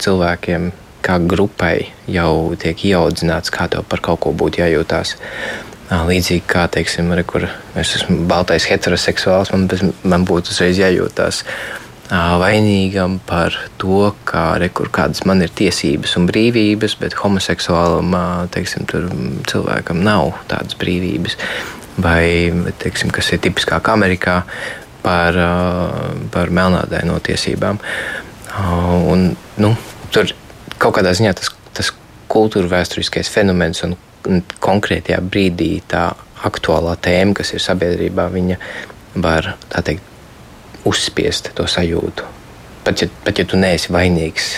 [0.00, 0.72] cilvēkiem
[1.04, 5.16] kā grupai jau tiek ieaudzināts, kā tev par kaut ko būtu jājūtās.
[5.94, 7.44] Līdzīgi kā, teiksim, re, kur
[7.76, 9.68] es esmu baltais heteroseksuāls, man,
[10.08, 16.16] man būtu uzreiz jājūtās uh, vainīgam par to, kā, re, kur, kādas man ir tiesības
[16.20, 18.12] un brīvības, bet homoseksuālam
[18.52, 18.86] teiksim,
[19.48, 21.38] cilvēkam nav tādas brīvības
[22.04, 24.42] vai teiksim, kas ir tipiskāk Amerikā
[25.04, 25.38] par,
[26.34, 27.80] par melnādaino tiesībām.
[29.10, 29.30] Un,
[29.62, 29.74] nu,
[30.14, 30.30] tur
[30.78, 31.92] kaut kādā ziņā tas, tas
[32.30, 33.96] kultūra vēsturiskais fenomens un
[34.64, 36.10] konkrētajā brīdī tā
[36.44, 38.58] aktuālā tēma, kas ir sabiedrībā, viņa
[39.24, 40.13] var teikt,
[40.84, 42.30] uzspiest to sajūtu.
[42.84, 44.48] Pat ja, pat ja tu neesi vainīgs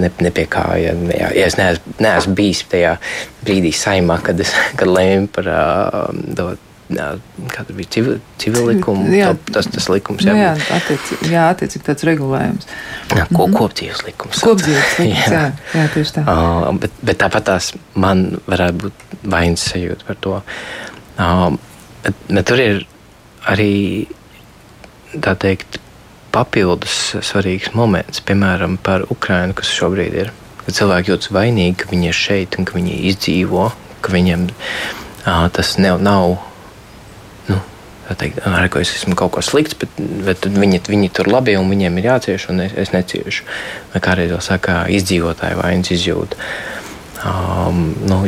[0.00, 0.64] ne, ne pie kā.
[0.80, 2.96] Ja, ja, ja es neesmu, neesmu bijis tajā
[3.44, 6.52] brīdī saimā, kad, es, kad lēmu par uh, to
[6.90, 10.24] kāda bija civil, civil likuma, jā, tas, tas likums.
[10.26, 12.66] Jā, nu jā, attiec, jā attiecīgi tāds regulējums.
[12.66, 13.58] Jā, ko, mm -hmm.
[13.58, 14.42] kopdzīves likums.
[14.42, 15.42] Kopdzīves likums, jā.
[15.42, 16.24] jā, jā tieši tā.
[16.26, 20.42] Uh, bet, bet tāpat tās man varētu būt vainas sajūta par to.
[21.18, 21.54] Uh,
[22.02, 22.86] bet, bet tur ir
[23.46, 24.06] arī,
[25.14, 25.80] tā teikt,
[26.34, 30.30] papildus svarīgs moments, piemēram, par Ukrainu, kas šobrīd ir.
[30.60, 33.66] Kad cilvēki jūtas vainīgi, ka viņi ir šeit un ka viņi izdzīvo,
[34.04, 36.38] ka viņiem uh, tas ne, nav
[38.18, 41.70] teikt, ar ko es esmu kaut ko slikts, bet, bet viņi, viņi tur labi un
[41.70, 43.46] viņiem ir jācieš, un es, es neciešu.
[43.92, 46.38] Vai kādreiz vēl saka, izdzīvotāju vainas izjūta.
[47.20, 48.22] Um, nu,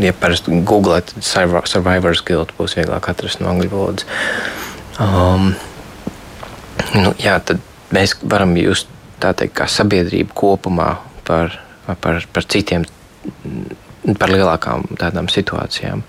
[0.00, 4.06] ja parasti googlēt survivor's guilt, būs vieglāk atrast no angļu valodas.
[5.02, 5.52] Um,
[6.96, 7.60] nu, jā, tad
[7.94, 8.90] mēs varam just
[9.22, 10.88] tā teikt, kā sabiedrība kopumā
[11.26, 12.86] par, par, par citiem,
[14.18, 16.02] par lielākām tādām situācijām.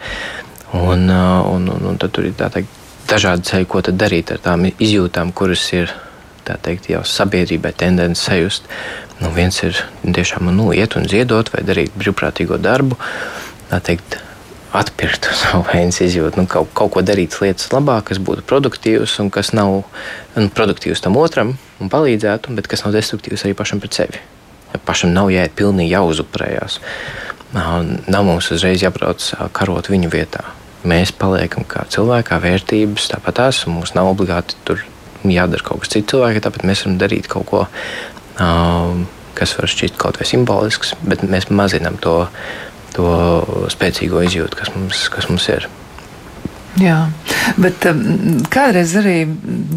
[0.73, 4.41] Un, uh, un, un, un tad tur ir tā teikt, dažādi ceļi, ko darīt ar
[4.41, 5.93] tām izjūtām, kuras ir
[6.43, 8.67] teikt, jau sabiedrībai tendence sajust.
[9.21, 12.97] Nu, viens ir tiešām nu, iet un ziedot, vai darīt brīvprātīgo darbu,
[13.71, 14.17] teikt,
[14.73, 19.29] atpirkt savu veidu izjūtu, nu, kaut, kaut ko darīt lietas labā, kas būtu produktīvs un
[19.33, 19.83] kas nav
[20.35, 24.23] nu, produktīvs tam otram un palīdzētu, bet kas nav destruktīvs arī pašam pret sevi.
[24.87, 26.79] Pašam nav jāiet pilnīgi jāuzuprējās.
[27.53, 30.41] Nav mums uzreiz jābrauc karot viņu vietā
[30.87, 34.83] mēs paliekam kā cilvēki, kā vērtības, tāpat tās mums nav obligāti tur
[35.23, 37.63] jādara kaut kas cits cilvēki, tāpēc mēs varam darīt kaut ko,
[39.37, 42.23] kas var šķist kaut vai simbolisks, bet mēs mazinām to,
[42.95, 43.07] to
[43.73, 45.69] spēcīgo izjūtu, kas mums, kas mums ir.
[46.81, 46.95] Jā,
[47.61, 47.99] bet um,
[48.49, 49.27] kādreiz arī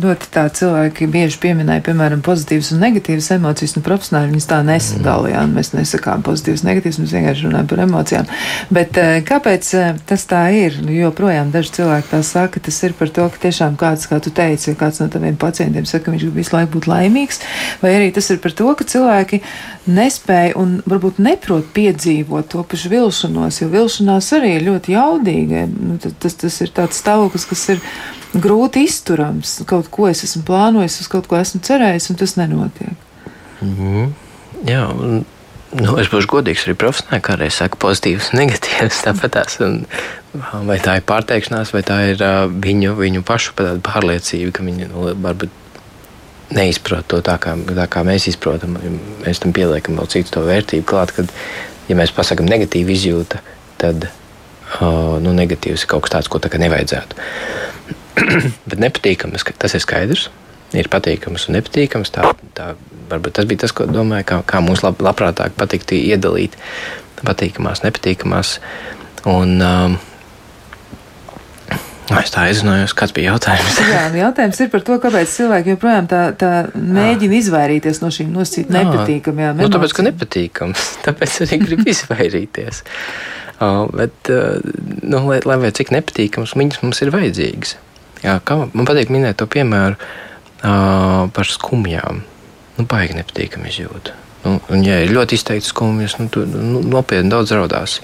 [0.01, 5.53] ļoti tā cilvēki bieži pieminēja, piemēram, pozitīvas un negatīvas emocijas, un profesionāļi viņas tā nesadalījām.
[5.59, 8.31] Mēs nesakām pozitīvas, negatīvas, mēs vienkārši runājam par emocijām.
[8.73, 10.79] Bet uh, kāpēc uh, tas tā ir?
[10.87, 14.33] Nu, joprojām daži cilvēki tā saka, tas ir par to, ka tiešām kāds, kā tu
[14.33, 17.43] teici, ja kāds no taviem pacientiem saka, ka viņš grib visu laiku būt laimīgs,
[17.85, 19.43] vai arī tas ir par to, ka cilvēki
[19.93, 25.69] nespēja un varbūt neprot piedzīvot to pašu vilšanos, jo vilšanās arī ir ļoti jaudīga.
[25.77, 27.83] Nu, tas, tas ir tā tāds stāvoklis, kas ir
[28.37, 29.61] grūti izturams.
[29.69, 32.95] Kaut ko es esmu plānojis, uz kaut ko esmu cerējis, un tas nenotiek.
[33.61, 34.13] Mm -hmm.
[34.67, 35.25] Jā, un,
[35.77, 39.05] nu, es būšu godīgs arī profesionāli, kā arī saku, pozitīvs negatīvs.
[39.05, 39.87] Tāpatās, un,
[40.67, 45.15] vai tā ir pārteikšanās, vai tā ir uh, viņu, viņu pašu pārliecība, ka viņi nu,
[45.23, 45.51] varbūt
[46.51, 48.79] neizprot to tā, kā, tā kā mēs izprotam.
[49.25, 51.33] Mēs tam pieliekam vēl citu to vērtību klāt, kad,
[51.89, 53.43] ja mēs pasakām negatīvu izjūtu,
[53.79, 54.09] tad
[54.81, 57.19] nu, negatīvs ir kaut kas tāds, ko tā nevajadzētu.
[58.69, 60.29] Bet nepatīkams, tas ir skaidrs.
[60.77, 62.11] Ir patīkams un nepatīkams.
[62.15, 62.73] Tā, tā,
[63.11, 66.59] varbūt tas bija tas, ko domāju, kā, kā mums lab, labprātāk patiktu iedalīt
[67.23, 68.59] patīkamās, nepatīkamās.
[69.31, 69.99] Un, um,
[72.07, 73.79] Es tā aizrunājos, kāds bija jautājums.
[73.83, 78.71] Jā, jautājums ir par to, kāpēc cilvēki joprojām tā, tā mēģina izvairīties no šīm nosacīt
[78.71, 79.59] nepatīkamajām.
[79.59, 82.85] Nu, tāpēc, ka nepatīkams, tāpēc arī grib izvairīties.
[83.59, 84.61] Bet, uh,
[85.03, 87.77] nu, lai, lai vai cik nepatīkams viņas mums ir vajadzīgas.
[88.25, 89.99] Jā, kā man patīk minēt to piemēru
[91.37, 92.23] par skumjām.
[92.77, 94.15] Nu, baigi nepatīkami izjūta.
[94.45, 98.01] Nu, un, ja ir ļoti izteikti skumjas, nu, tu nu, nopietni daudz raudās.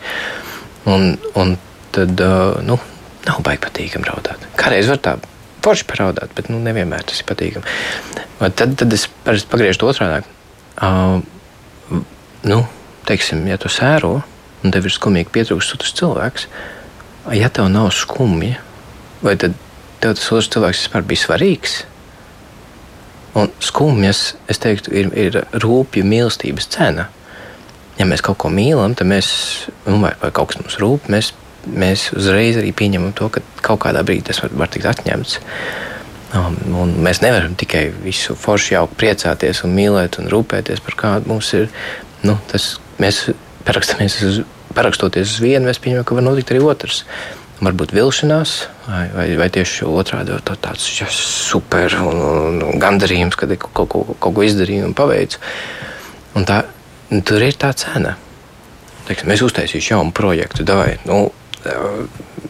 [0.89, 1.57] Un, un
[1.95, 2.23] tad
[2.67, 2.79] nu,
[3.27, 4.47] nav baigi patīkami raudāt.
[4.59, 5.17] Kādreiz var tā
[5.63, 7.77] forši paraudāt, bet nu, nevienmēr tas ir patīkami.
[8.43, 10.29] Tad, tad es parasti pagriežu otrādi.
[10.83, 11.21] Uh,
[12.49, 12.63] nu,
[13.09, 14.21] teiksim, ja tu sēro
[14.63, 16.47] un tev ir skumīgi pietrūkst otrs cilvēks,
[17.37, 18.61] ja tev nav skumja,
[19.23, 19.57] vai tad
[20.03, 21.83] tev tas otrs cilvēks vispār bija svarīgs?
[23.39, 27.07] Un skumjas, es teiktu, ir, ir rūpju mīlestības cena.
[27.97, 29.31] Ja mēs kaut ko mīlam, tad mēs,
[29.87, 31.31] nu, vai, vai kaut kas mums rūp, mēs,
[31.69, 35.39] mēs uzreiz arī pieņemam to, ka kaut kādā brīdī tas var, var tikt atņemts.
[36.33, 41.33] Um, un mēs nevaram tikai visu forši jau priecāties un mīlēt un rūpēties par kādu
[41.33, 41.69] mums ir.
[42.25, 43.27] Nu, tas, mēs
[43.67, 44.43] uz,
[44.77, 47.05] parakstoties uz vienu, mēs pieņemam, ka var notikt arī otrs.
[47.63, 48.53] Varbūt vilšanās,
[48.89, 53.71] vai, vai, vai tieši otrādi tā, tāds ja, super un, un, un gandarījums, kad kaut,
[53.71, 55.39] kaut, kaut, kaut ko izdarīju un paveicu.
[56.35, 56.65] Un tā,
[57.29, 58.17] tur ir tā cena.
[59.07, 61.29] Teiksim, es uztaisīšu jaunu projektu, davai, nu,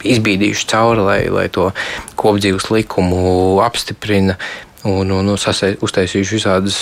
[0.02, 1.70] izbīdījuši cauri, lai, lai to
[2.18, 4.38] kopdzīves likumu apstiprina.
[4.82, 6.80] Un, un, un uztaisījuši visādas,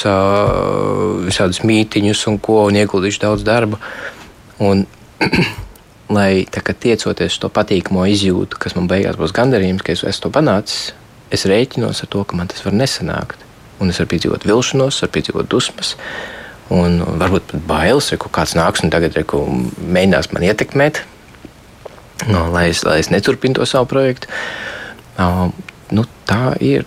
[1.27, 3.77] visādas mītiņus, un ko, un ieguldījuši daudz darba.
[4.61, 4.87] Un,
[6.17, 10.91] lai tiecoties to patīkamo izjūtu, kas man beigās būs gandarījums, ka es esmu to panācis,
[11.33, 13.47] es rēķinos ar to, ka man tas var nesanākt.
[13.81, 15.95] Un es varu piedzīvot vilšanos, varu piedzīvot dusmas,
[16.75, 19.41] un, varbūt pat bailes, ka kāds nāks un tagad reku,
[19.81, 21.01] mēģinās man ietekmēt,
[22.29, 24.29] no, lai, es, lai es neturpinu to savu projektu.
[25.21, 25.49] Uh,
[25.97, 26.85] nu, tā ir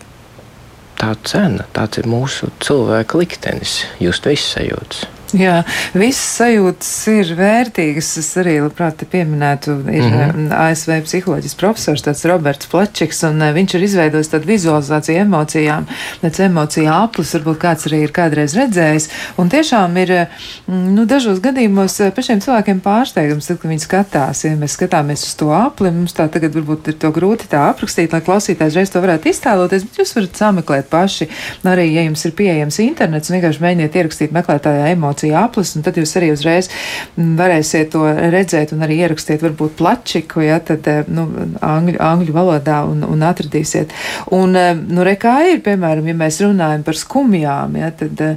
[1.00, 5.08] tā cena, tāds ir mūsu cilvēka liktenis, just viss sajūtas.
[5.44, 5.64] Jā,
[5.98, 8.12] visas sajūtas ir vērtīgas.
[8.22, 10.52] Es arī labprāt pieminētu, ir mm -hmm.
[10.54, 15.88] ASV psiholoģijas profesors, tāds Roberts Plačiks, un eh, viņš ir izveidojis tādu vizualizāciju emocijām,
[16.22, 19.10] tāds emociju aplis, varbūt kāds arī ir kādreiz redzējis.
[19.38, 20.28] Un tiešām ir, eh,
[20.68, 25.34] nu, dažos gadījumos eh, pašiem cilvēkiem pārsteigums, tad, kad viņi skatās, ja mēs skatāmies uz
[25.36, 29.02] to apli, mums tā tagad varbūt ir to grūti tā aprakstīt, lai klausītājs reiz to
[29.02, 31.30] varētu iztēloties, bet jūs varat sameklēt paši.
[31.64, 35.98] Arī, ja jums ir pieejams internets, vienkārši mēģiniet ierakstīt meklētājā emociju emociju aplis, un tad
[35.98, 36.70] jūs arī uzreiz
[37.16, 41.28] varēsiet to redzēt un arī ierakstīt varbūt plačiku, ja, tad, eh, nu,
[41.62, 43.92] angļu, angļu valodā un, un atradīsiet.
[44.32, 48.36] Un, eh, nu, re kā ir, piemēram, ja mēs runājam par skumjām, ja, tad eh,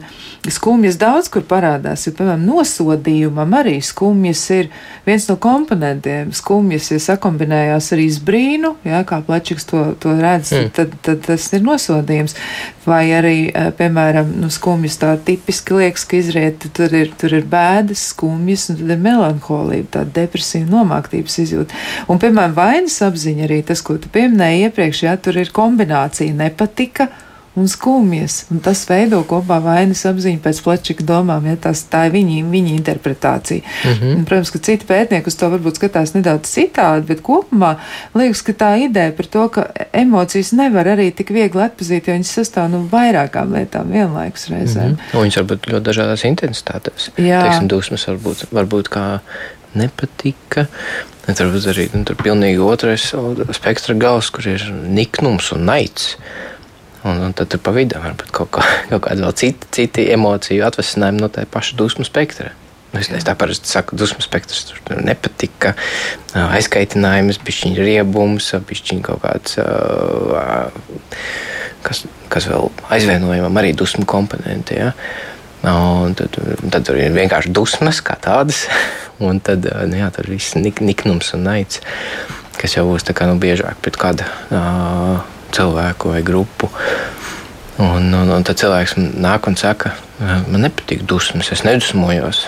[0.49, 4.71] skumjas daudz kur parādās, jo, piemēram, nosodījumam arī skumjas ir
[5.07, 6.33] viens no komponentiem.
[6.37, 10.73] Skumjas, ja sakombinējās ar izbrīnu, ja, kā plačiks to, to redz, mm.
[10.77, 12.37] tad, tad tas ir nosodījums.
[12.87, 18.09] Vai arī, piemēram, nu, skumjas tā tipiski liekas, ka izriet tur ir, tur ir bēdas,
[18.13, 21.85] skumjas, un tad ir melanholija, tāda depresija, nomāktības izjūta.
[22.13, 27.11] Un, piemēram, vainas apziņa arī tas, ko tu pieminēji iepriekš, jā, tur ir kombinācija nepatika
[27.57, 28.45] un skumjas.
[28.53, 32.75] Un tas veido kopā vainas apziņu pēc plečika domām, ja tas, tā ir viņa, viņa
[32.77, 33.63] interpretācija.
[33.65, 34.17] Mm -hmm.
[34.19, 37.77] un, protams, ka citi pētnieki uz to varbūt skatās nedaudz citādi, bet kopumā
[38.15, 42.35] liekas, ka tā ideja par to, ka emocijas nevar arī tik viegli atpazīt, jo viņas
[42.39, 44.91] sastāv no nu, vairākām lietām vienlaikus reizēm.
[44.91, 45.17] Mm -hmm.
[45.17, 47.11] Un viņas var būt ļoti dažādās intensitātēs.
[47.17, 47.43] Jā.
[47.43, 49.19] Teiksim, dusmas var būt, var būt kā
[49.75, 50.67] nepatika.
[51.27, 53.15] Varbūt arī nu, tur pilnīgi otrais
[53.53, 56.17] spektra gals, kur ir niknums un naids.
[57.07, 60.65] Un, un tad tur pa vidu varbūt kaut, kā, kaut kāda vēl cita, citi emociju
[60.67, 62.51] atvesinājumi no tā paša dusmu spektra.
[62.95, 65.75] Nu, es, tā parasti saku, dusmu spektrs tur nepatika,
[66.57, 69.59] aizkaitinājums, bišķiņa riebums, bišķiņa kaut kāds,
[71.85, 74.81] kas, kas vēl aizvienojumam arī dusmu komponenti.
[74.81, 74.95] Ja?
[75.67, 76.39] Un tad,
[76.71, 78.65] tad tur ir vienkārši dusmas kā tādas,
[79.27, 81.83] un tad nu, jā, tur viss nik, niknums un naids,
[82.57, 84.25] kas jau būs tā kā nu, biežāk pret kādu.
[84.49, 86.71] Uh, cilvēku vai grupu.
[87.79, 92.47] Un, un, un tad cilvēks nāk un saka, man nepatīk dusmas, es nedusmojos.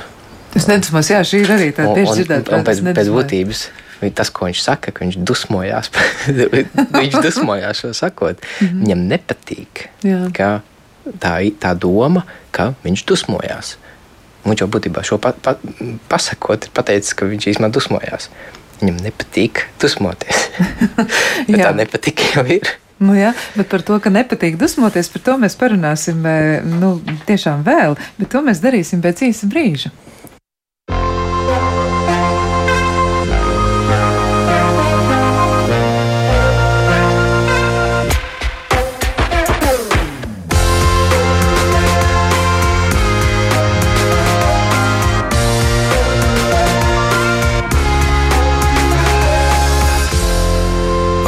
[0.57, 2.63] Es nedusmojos, jā, šī ir arī tāda tieši dzirdēta.
[2.65, 3.67] Pēc, pēc būtības
[4.15, 5.91] tas, ko viņš saka, ka viņš dusmojās,
[7.01, 8.83] viņš dusmojās šo sakot, mm -hmm.
[8.85, 9.89] viņam nepatīk.
[10.07, 10.61] Jā.
[11.19, 13.77] Tā, tā doma, ka viņš dusmojās.
[14.45, 15.57] Viņš jau būtībā šo pa, pa,
[16.09, 18.31] pasakot, ir pateicis, ka viņš īstenībā dusmojās.
[18.81, 20.49] Viņam nepatīk dusmoties.
[21.65, 22.71] tā nepatīk jau ir.
[22.99, 26.97] Nu, jā, bet par to, ka nepatīk dusmoties, par to mēs parunāsim eh, nu,
[27.31, 29.95] tiešām vēl, bet to mēs darīsim pēc īsa brīža.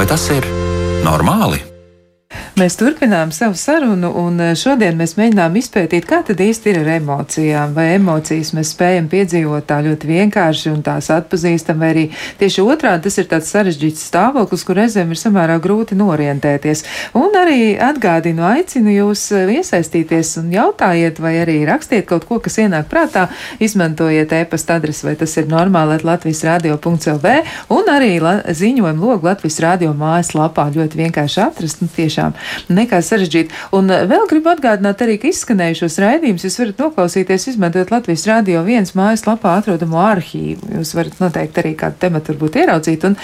[0.01, 0.60] Vai tas ir
[1.11, 1.70] normāli?
[2.59, 6.89] Mēs turpinām savu sarunu, un eh, šodien mēs mēģinām izpētīt, kā tad īsti ir ar
[6.97, 7.77] emocijām.
[7.77, 12.05] Vai emocijas mēs spējam piedzīvot tā ļoti vienkārši un tās atpazīstam, vai arī
[12.41, 16.83] tieši otrādi tas ir tāds sarežģīts stāvoklis, kur reizēm ir samērā grūti norientēties.
[17.21, 22.59] Un arī atgādinu, aicinu jūs eh, iesaistīties un jautājiet, vai arī rakstiet kaut ko, kas
[22.65, 23.29] ienāk prātā,
[23.63, 27.39] izmantojiet e-pasta adresi, vai tas ir normāli, Latvijas radio.lv,
[27.79, 31.81] un arī la ziņojumu logu Latvijas radio mājaslapā ļoti vienkārši atrast.
[31.81, 32.35] Nu, tiešām
[32.72, 33.55] nekā sarežģīta.
[33.76, 38.62] Un eh, vēl gribu atgādināt arī, ka izskanējušos raidījumus jūs varat noklausīties, izmantojot Latvijas Rādio
[38.64, 40.72] 1 mājaslapā atrodamo arhīvu.
[40.79, 43.16] Jūs varat noteikti arī kādu tematu varbūt ieraudzīt, un,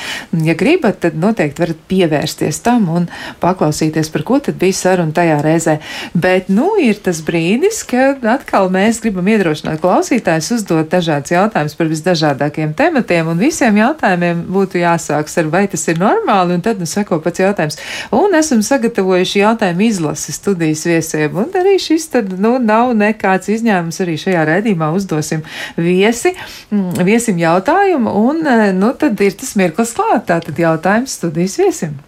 [0.47, 3.09] ja gribat, tad noteikti varat pievērsties tam un
[3.43, 5.79] paklausīties, par ko tad bija saruna tajā reizē.
[6.15, 11.91] Bet, nu, ir tas brīdis, kad atkal mēs gribam iedrošināt klausītājus uzdot dažādus jautājumus par
[11.93, 16.89] visdažādākiem tematiem, un visiem jautājumiem būtu jāsāks ar vai tas ir normāli, un tad, nu,
[16.89, 17.79] seko pats jautājums.
[18.15, 24.01] Un esam sagatavojuši jautājumu izlasi studijas viesiem, un arī šis tad, nu, nav nekāds izņēmums.
[24.05, 25.45] Arī šajā redzījumā uzdosim
[25.77, 26.35] viesi,
[26.71, 30.27] mm, viesim jautājumu, un, eh, nu, tad ir tas mirklis klāt.
[30.27, 31.99] Tātad jautājums studijas viesim.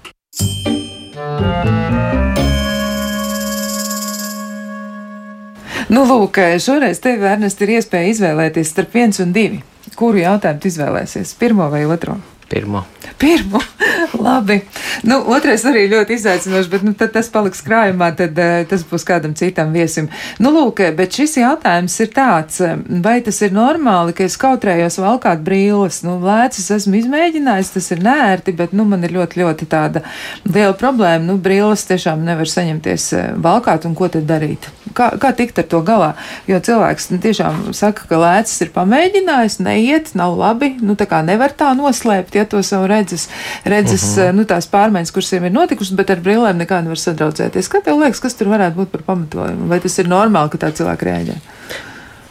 [5.88, 9.62] Nu, lūk, šoreiz tev, Ernest, ir iespēja izvēlēties starp viens un divi.
[9.96, 11.32] Kuru jautājumu tu izvēlēsies?
[11.40, 12.18] Pirmo vai otro?
[12.48, 12.84] Pirmo.
[13.18, 13.60] Pirmo.
[14.26, 14.60] Labi.
[15.02, 19.34] Nu, otrais arī ļoti izaicinošs, bet nu, tas paliks krājumā, tad uh, tas būs kādam
[19.36, 20.08] citam viesim.
[20.40, 22.62] Nu, lūk, bet šis jautājums ir tāds,
[23.04, 26.00] vai tas ir normāli, ka es kautrējos valkāt brīles?
[26.06, 30.04] Nu, lēcas esmu izmēģinājis, tas ir nērti, bet nu, man ir ļoti, ļoti tāda
[30.48, 31.26] liela problēma.
[31.28, 33.10] Nu, brīles tiešām nevar saņemties
[33.44, 34.70] valkāt, un ko tad darīt?
[34.96, 36.14] Kā, kā tikt ar to galā?
[36.48, 41.20] Jo cilvēks nu, tiešām saka, ka lēcas ir pamēģinājis, neiet, nav labi, nu tā kā
[41.26, 43.28] nevar tā noslēpt ja to savu redzes,
[43.64, 44.38] redzes uh -huh.
[44.38, 47.68] nu, tās pārmaiņas, kuras ir notikušas, bet ar brillēm nekā nevar sadraudzēties.
[47.68, 49.68] Kā tev liekas, kas tur varētu būt par pamatojumu?
[49.68, 51.38] Vai tas ir normāli, ka tā cilvēka rēģē?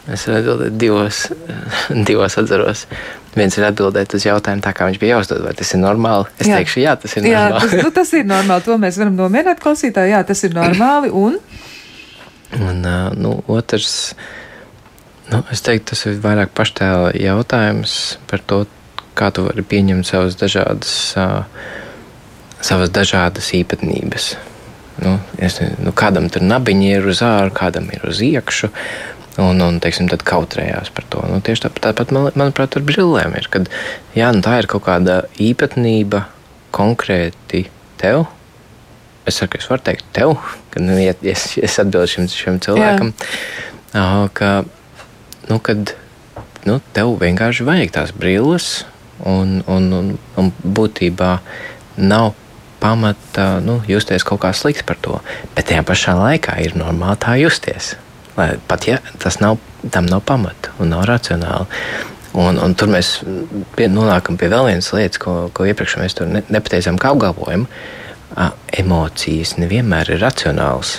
[0.08, 1.18] Es varu atbildēt divos,
[2.08, 2.86] divos atzaros.
[3.36, 6.30] Viens ir atbildēt uz jautājumu, tā kā viņš bija jāuzdod, vai tas ir normāli.
[6.40, 6.60] Es jā.
[6.60, 7.52] teikšu, jā, tas ir normāli.
[7.52, 8.64] Jā, tas, nu, tas ir normāli.
[8.64, 10.12] To mēs varam nomierināt klausītāju.
[10.14, 11.12] Jā, tas ir normāli.
[11.12, 11.36] Un,
[12.70, 12.88] un
[13.20, 13.92] nu, otrs,
[15.28, 18.00] nu, es teiktu, tas ir vairāk paštēla jautājums
[18.32, 18.64] par to,
[19.18, 20.94] kā tu vari pieņemt savas dažādas,
[22.64, 24.32] savas dažādas īpatnības.
[24.98, 28.72] Nu, es, nu, kādam tur nabiņi ir uz ārā, kādam ir uz iekšu.
[29.38, 31.20] Un, un teiksim, tad kautrējās par to.
[31.30, 33.46] Nu, tieši tāpat, tāpat man, manuprāt, ar brillēm ir.
[33.52, 33.68] Kad,
[34.18, 36.24] jā, nu, tā ir kaut kāda īpatnība
[36.74, 37.68] konkrēti
[38.02, 38.26] tev.
[39.28, 40.34] Es saku, es varu teikt, tev,
[40.72, 43.12] kad nu, ja, es, es atbildēšu šim, šim cilvēkam,
[43.92, 44.04] jā.
[44.34, 44.52] ka,
[45.50, 45.92] nu, kad,
[46.66, 48.70] nu, tev vienkārši vajag tās brilles,
[49.26, 51.38] un, un, un, un būtībā
[51.98, 52.34] nav
[52.78, 55.18] pamata nu, justies kaut kā slikti par to.
[55.56, 57.96] Bet tajā pašā laikā ir normāli tā justies.
[58.38, 59.58] Lai, pat ja tas nav,
[59.90, 61.66] tam nav pamata un nav racionāli.
[62.38, 63.16] Un, un tur mēs
[63.74, 67.66] pie, nonākam pie vēl vienas lietas, ko, ko iepriekš mēs ne, nepateicām, kā apgalvojam.
[68.78, 70.98] Emocijas nevienmēr ir racionālas.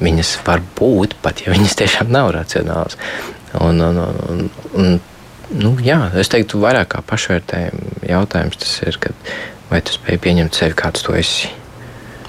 [0.00, 2.98] Viņas var būt pat, ja viņas tiešām nav racionālas.
[3.60, 4.42] Un, un, un,
[4.76, 4.98] un
[5.50, 9.32] Nu, jā, es teiktu, vairāk kā pašvērtējuma jautājums tas ir, kad,
[9.70, 11.50] vai tu spēj pieņemt sevi kāds tu esi.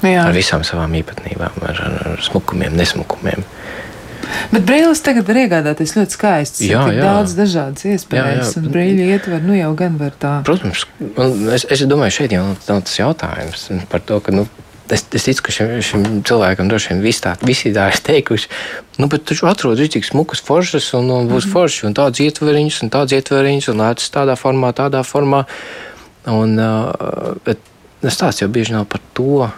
[0.01, 0.23] Jā.
[0.25, 3.45] Ar visām savām īpatnībām, ar, ar, ar smukumiem, nesmukumiem.
[4.51, 6.63] Bet brīvs tagad var iegādāties ļoti skaists.
[6.65, 7.03] Jā, jā.
[7.05, 8.61] daudz dažādas iespējas, jā, jā.
[8.61, 10.33] un brīvī ietver, nu jau gan var tā.
[10.47, 10.85] Protams,
[11.53, 14.47] es, es domāju, šeit jau nav tas jautājums par to, ka, nu,
[14.91, 18.51] es, es ticu, ka šim, šim cilvēkam droši vien visi tā, visi tā ir teikuši,
[19.01, 21.53] nu, bet taču atrod rītīgi smukas foršas un, un būs mm -hmm.
[21.53, 25.45] forši un tāds ietveriņš un tāds ietveriņš un lētas tādā formā, tādā formā.
[26.29, 27.57] Un, uh, bet
[28.09, 29.49] stāsts jau bieži nav par to.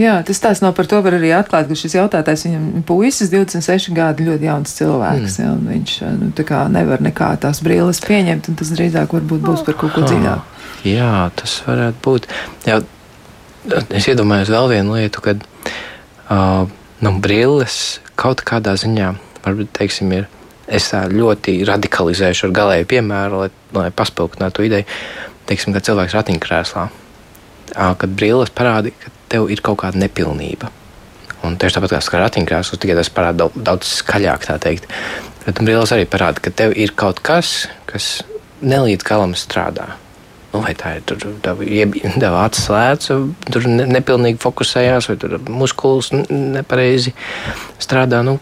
[0.00, 1.00] Jā, tas tās nav par to.
[1.04, 5.36] Var arī atklāt, ka šis jautājtājs viņam puisis, 26 gadi, ļoti jauns cilvēks.
[5.38, 5.44] Mm.
[5.44, 6.30] Jā, viņš nu,
[6.72, 10.64] nevar nekā tās brīles pieņemt, un tas drīzāk būs par kaut ko dziļāku.
[10.88, 12.26] Jā, tas varētu būt.
[12.66, 12.80] Jā,
[13.70, 16.68] es iedomājos vēl vienu lietu, kad uh,
[17.02, 17.76] nu, brilles
[18.18, 19.12] kaut kādā ziņā,
[19.44, 20.28] varbūt, teiksim, ir.
[20.72, 24.86] Es tā ļoti radikalizēšu ar galēju piemēru, lai, lai paspilgtinātu ideju.
[25.48, 26.84] Teiksim, kad cilvēks ir ratiņkrēslā,
[27.98, 30.70] kad brilles parāda, ka tev ir kaut kāda nepilnība.
[31.42, 34.86] Un tieši tāpat kā ratiņkrēsls, tikai tas parāda daudz, daudz skaļāk, tā teikt.
[35.42, 38.20] Bet brilles arī parāda, ka tev ir kaut kas, kas
[38.62, 39.90] nelīdz galam strādā.
[40.52, 41.04] Nu, vai tā ir
[42.20, 43.06] deva acis slēdz,
[43.54, 47.14] tur ne, nepilnīgi fokusējās, vai tur muskulis nepareizi
[47.80, 48.20] strādā.
[48.26, 48.36] Nu,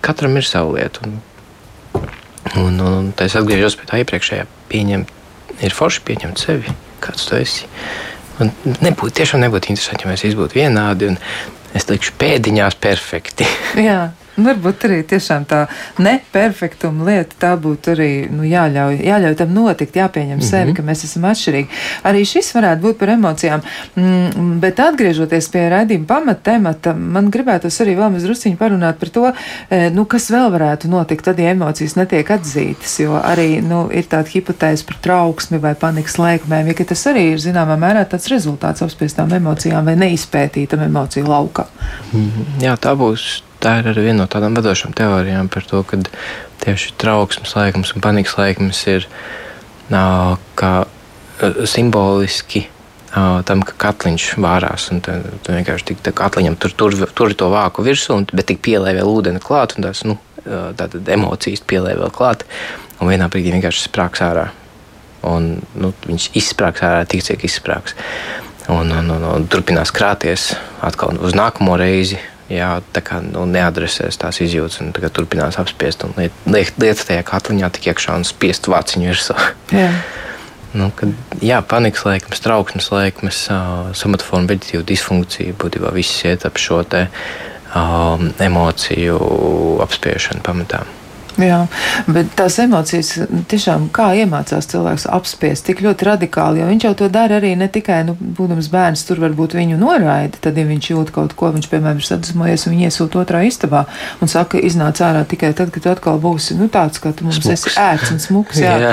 [0.00, 1.04] katram ir sava lieta.
[1.04, 1.18] Un,
[2.56, 4.48] un, un es atgriežos pie tā iepriekšējā.
[4.72, 5.12] Pieņemt,
[5.60, 6.72] ir forši pieņemt sevi,
[7.04, 7.68] kāds tu esi.
[8.40, 8.48] Un
[8.80, 11.20] nebūtu, tiešām nebūtu interesanti, ja mēs visi būtu vienādi un
[11.76, 13.48] es likšu pēdiņās perfekti.
[13.76, 14.00] Jā.
[14.32, 15.66] Varbūt arī tiešām tā
[16.00, 20.50] neperfektuma lieta, tā būtu arī nu, jāļauj, jāļauj tam notikt, jāpieņem mm -hmm.
[20.50, 21.68] sevi, ka mēs esam atšķirīgi.
[22.08, 23.60] Arī šis varētu būt par emocijām,
[23.96, 29.32] mm, bet atgriežoties pie raidījuma pamata temata, man gribētos arī vēl mazliet parunāt par to,
[29.70, 34.08] e, nu, kas vēl varētu notikt, tad, ja emocijas netiek atzītas, jo arī nu, ir
[34.08, 38.82] tāda hipotēze par trauksmi vai panikas lēkmēm, ja tas arī ir zināmā mērā tāds rezultāts
[38.82, 41.66] apspiestām emocijām vai neizpētītam emociju laukam.
[42.12, 42.62] Mm -hmm.
[42.64, 46.00] Jā, tā būs tā ir arī viena no tādām vadošām teorijām par to, ka
[46.62, 49.06] tieši trauksmes laikums un panikas laikums ir
[49.92, 50.04] nā,
[50.58, 50.74] kā
[51.68, 52.66] simboliski
[53.12, 54.88] tam, ka katliņš vārās.
[54.94, 58.48] Un tad, tad vienkārši tik tā katliņam tur, tur, tur to vāku virsū, un, bet
[58.50, 62.46] tik pielēja vēl ūdeni klāt, un tās nu, tātad emocijas pielēja vēl klāt,
[62.98, 64.48] un vienā brīdī vienkārši sprāks ārā.
[65.28, 67.94] Un, nu, viņš izsprāgs ārā tik, cik izsprāgs.
[68.72, 70.52] Un, un, un, un turpinās krāties
[70.82, 72.18] atkal uz nākamo reizi,
[72.50, 77.70] jā, tā kā nu, neadresēs tās izjūtas un turpinās apspiest liet, liet, lietas tajā katliņā
[77.76, 79.38] tik iekšā un spiest vāciņu virsū.
[80.72, 81.10] Nu, kad,
[81.44, 87.02] jā, panikas laikmes, trauksmes laikmes, uh, somatoforma vegetatīva disfunkcija būtībā viss iet ap šo te,
[87.76, 89.18] uh, emociju
[89.84, 90.80] apspiešanu pamatā.
[91.40, 91.62] Jā,
[92.12, 93.14] bet tās emocijas
[93.48, 97.70] tiešām kā iemācās cilvēks apspiest tik ļoti radikāli, jo viņš jau to dara arī ne
[97.72, 101.70] tikai, nu, būdams bērns, tur varbūt viņu noraida, tad, ja viņš jūt kaut ko, viņš,
[101.72, 103.86] piemēram, ir sadusmojies un iesūt otrā istabā
[104.20, 107.40] un saka, iznāc ārā tikai tad, kad tu atkal būsi, nu, tāds, ka tu mums
[107.40, 107.64] smuks.
[107.70, 108.76] esi ērts un smuks, jā.
[108.82, 108.92] jā.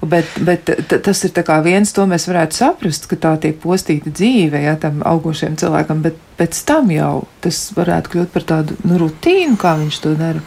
[0.00, 4.14] Bet, bet tas ir tā kā viens, to mēs varētu saprast, ka tā tiek postīta
[4.14, 9.02] dzīve, jā, tam augošiem cilvēkam, bet pēc tam jau tas varētu kļūt par tādu, nu,
[9.02, 10.46] rutīnu, kā viņš to dara.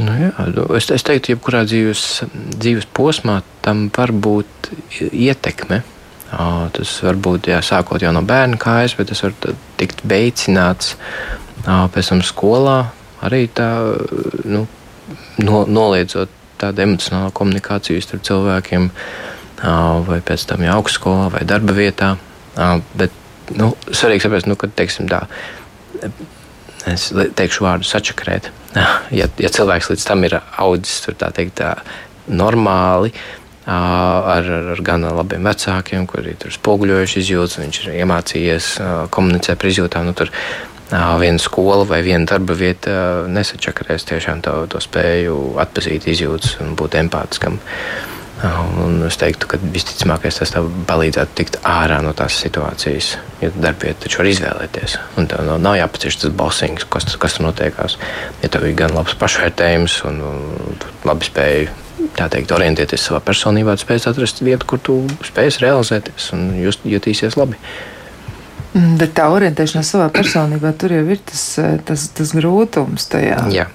[0.00, 0.30] Nu, jā,
[0.78, 2.04] es, es teiktu, ka jebkurā dzīves,
[2.56, 4.70] dzīves posmā tam var būt
[5.10, 5.82] ietekme.
[6.72, 9.34] Tas var būt jā, sākot jau no bērna kājas, bet tas var
[9.80, 10.94] tikt veicināts
[11.66, 12.78] pēc tam skolā.
[13.22, 13.68] Arī tā,
[14.48, 14.64] nu,
[15.44, 16.32] no, noliedzot
[16.62, 18.88] tādu emocionālu komunikāciju starp cilvēkiem,
[20.08, 22.14] vai pēc tam jau augstskolā vai darba vietā.
[22.96, 23.12] Bet
[23.58, 25.26] nu, svarīgi saprast, nu, ka teiksim, tā,
[26.90, 28.50] es teikšu vārdu sačakrēt.
[28.74, 31.74] Ja, ja cilvēks līdz tam ir audzis tur tā teikt, tā,
[32.32, 33.12] normāli,
[33.66, 38.74] ar, ar gan labiem vecākiem, kuri ir spoguļojuši izjūtas, viņš ir iemācījies
[39.14, 40.10] komunicēt par izjūtām.
[40.10, 40.32] Nu, tur,
[40.92, 46.98] Viena skola vai viena darba vieta nesačakarēs tiešām to, to spēju atpazīt izjūtas un būt
[47.00, 47.56] empātiskam.
[47.56, 48.11] Uh,
[48.42, 50.50] Un es teiktu, ka visticamākais tas
[50.88, 53.12] palīdzētu tikt ārā no tās situācijas.
[53.42, 54.96] Jo darbvieta taču var izvēlēties.
[55.20, 57.98] Un tev nav, nav jāpacieš tas balsings, kas, kas tur notiekās.
[58.42, 61.70] Ja tev ir gan labs pašvērtējums un, un labi spēja
[62.18, 66.86] tā teikt, orientēties savā personībā, tad spēj atrast vietu, kur tu spēj realizēties un just,
[66.88, 67.58] jutīsies labi.
[68.72, 71.44] Mm, bet tā orientēšanās savā personībā, tur jau ir tas,
[71.86, 73.44] tas, tas grūtums tajā.
[73.54, 73.68] Jā.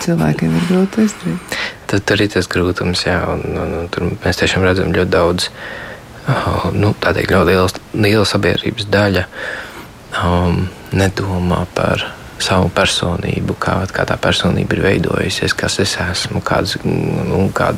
[0.00, 4.38] Cilvēkiem ir grūti izdarīt tad tur ir tas grūtums, jā, un, un, un tur mēs
[4.38, 7.66] tiešām redzam ļoti daudz, uh, nu, tā teikt, ļoti liela,
[7.98, 9.26] liela sabiedrības daļa
[10.22, 10.62] um,
[10.94, 12.06] nedomā par
[12.40, 17.72] savu personību, kā, kā tā personība ir veidojusies, kas es esmu, kāds, nu, kā,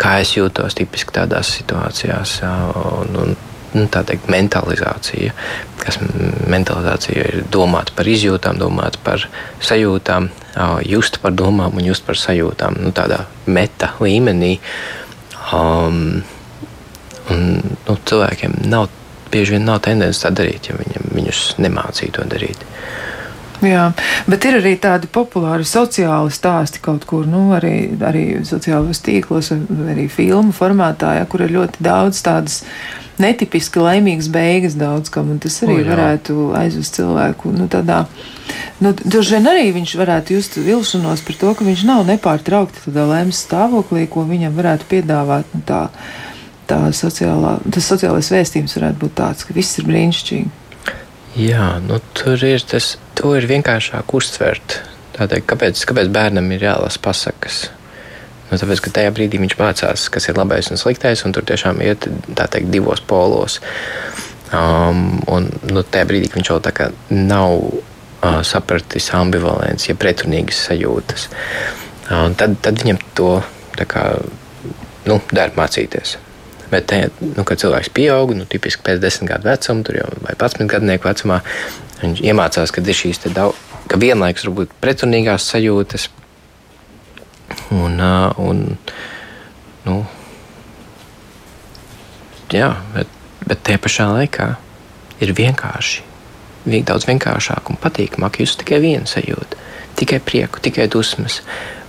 [0.00, 2.38] kā es jūtos tipiski tādās situācijās.
[2.46, 3.34] Un, un,
[3.76, 5.34] nu, teikt, mentalizācija,
[5.80, 5.98] kas
[6.50, 9.26] mentalizācija ir domāt par izjūtām, domāt par
[9.64, 10.30] sajūtām,
[10.86, 14.56] just par domām un just par sajūtām, nu, tādā meta līmenī.
[15.50, 16.20] Um,
[17.30, 17.46] un,
[17.86, 18.90] nu, cilvēkiem nav,
[19.32, 22.66] bieži vien nav tendence tā darīt, ja viņam, viņus nemācīja to darīt.
[23.60, 23.90] Jā,
[24.30, 30.06] bet ir arī tādi populāri sociāli stāsti kaut kur, nu, arī, arī sociālos tīklos, arī
[30.08, 32.62] filmu formātā, ja, kur ir ļoti daudz tādas
[33.20, 35.88] netipiski laimīgas beigas daudz kam, un tas arī o, jā.
[35.90, 37.98] varētu aizvest cilvēku, nu, tādā,
[38.80, 43.04] nu, droši vien arī viņš varētu just vilšanos par to, ka viņš nav nepārtraukti tādā
[43.12, 45.82] laimes stāvoklī, ko viņam varētu piedāvāt, nu, tā,
[46.70, 50.56] tā sociālā, tas sociālais vēstījums varētu būt tāds, ka viss ir brīnišķīgi.
[51.38, 54.80] Jā, nu, tur ir tas, to ir vienkāršāk uztvert.
[55.18, 57.66] Tādēļ, kāpēc, kāpēc bērnam ir jālasa pasakas?
[58.50, 61.82] Nu, tāpēc, ka tajā brīdī viņš mācās, kas ir labais un sliktais, un tur tiešām
[61.84, 63.60] iet teikt, divos polos.
[64.50, 71.28] Um, un nu, tajā brīdī viņš vēl nav uh, sapratis ambivalents, ja pretrunīgas sajūtas.
[72.08, 73.36] Uh, tad, tad viņam to
[73.90, 74.08] kā,
[75.06, 76.16] nu, dara mācīties.
[76.70, 80.70] Bet, te, nu, kad cilvēks pieaug, nu, tipiski pēc desmit gadu vecuma, jau, vai 11
[80.70, 81.40] gadnieku vecumā,
[82.00, 83.58] viņš iemācās, ka ir šīs daudz,
[83.90, 86.08] ka vienlaikus var būt pretrunīgās sajūtas.
[87.74, 87.98] Un,
[88.38, 88.62] un,
[89.86, 89.96] nu,
[92.54, 93.16] jā, bet
[93.50, 94.46] Bet tajā pašā laikā
[95.24, 96.04] ir vienkārši,
[96.86, 99.58] daudz vienkāršāk un patīkamāk just tikai vienu sajūtu,
[99.98, 101.40] tikai prieku, tikai dusmas.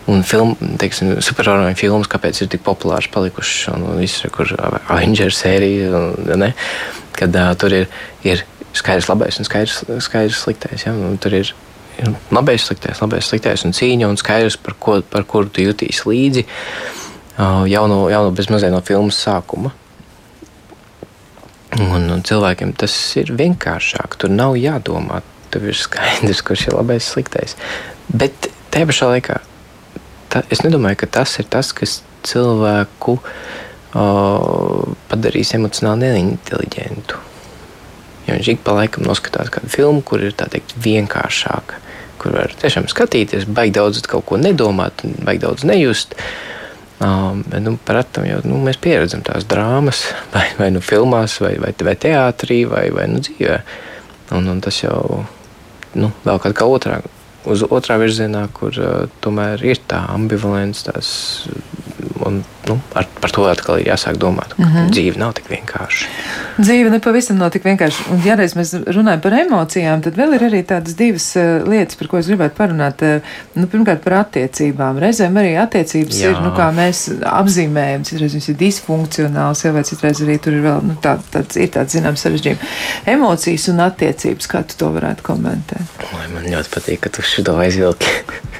[0.09, 5.91] Un film, teiksim, superheroju filmas, kāpēc ir tik populārs palikušas, un, viss, kur Avengers sērija,
[5.93, 6.53] un, ne,
[7.17, 7.85] kad uh, tur ir,
[8.25, 8.41] ir
[8.73, 10.87] skaidrs labais un skaidrs, skaidrs sliktais.
[10.87, 10.95] Ja?
[10.95, 11.51] Un tur ir,
[12.01, 16.09] ir labais, sliktais, labais, sliktais un cīņa, un skaidrs, par, ko, par kuru tu jutīsi
[16.09, 16.47] līdzi
[17.71, 19.71] jau no, jau no bezmazliet no filmas sākuma.
[21.79, 24.17] Un, un cilvēkiem tas ir vienkāršāk.
[24.19, 25.21] Tur nav jādomā.
[25.51, 27.55] Tur ir skaidrs, kurš ir labais, sliktais.
[28.11, 29.39] Bet tajā pašā laikā
[30.31, 34.05] ta, es nedomāju, ka tas ir tas, kas cilvēku o,
[35.11, 37.19] padarīs emocionāli neinteliģentu.
[38.27, 41.81] Ja viņš ik pa laikam noskatās kādu filmu, kur ir tā teikt vienkāršāka,
[42.21, 46.15] kur var tiešām skatīties, baigi daudz kaut ko nedomāt, baigi daudz nejust.
[47.01, 50.03] Um, bet, nu, Parasti jau nu, mēs pieredzam tās drāmas,
[50.35, 53.57] vai, vai nu filmās, vai, vai, vai teātrī, vai, vai nu, dzīvē.
[54.37, 55.25] Un, un tas jau
[55.97, 57.01] nu, vēl kā otrā
[57.49, 60.85] uz otrā virzienā, kur uh, tomēr ir tā ambivalence.
[60.87, 61.11] Tās,
[62.31, 64.53] un, nu, ar, par to atkal ir jāsāk domāt.
[64.57, 64.89] Mm -hmm.
[64.95, 66.07] Dzīve nav tik vienkārša.
[66.57, 68.07] Dzīve nepavisam nav tik vienkārša.
[68.11, 71.95] Un, ja reiz mēs runājam par emocijām, tad vēl ir arī tādas divas uh, lietas,
[71.95, 73.01] par ko es gribētu parunāt.
[73.01, 73.21] Uh,
[73.53, 74.99] nu, pirmkārt, par attiecībām.
[74.99, 76.29] Reizēm arī attiecības Jā.
[76.29, 80.61] ir, nu, kā mēs apzīmējam, citreiz viņas ir disfunkcionāls, ja, vai citreiz arī tur ir
[80.61, 82.59] vēl nu, tā, tāds, ir tāds zināms sarežģījums.
[83.05, 86.07] Emocijas un attiecības, kā tu to varētu komentēt?
[86.13, 88.50] Lai man ļoti patīk, ka tu šo aizvilki.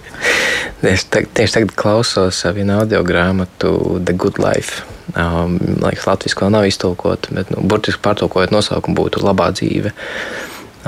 [0.91, 4.86] Es tag, tieši tagad klausos vienu audio grāmatu The Good Life.
[5.11, 9.91] Um, liekas, Latvijas vēl nav iztulkota, bet nu, burtiski pārtulkojot nosaukumu būtu labā dzīve.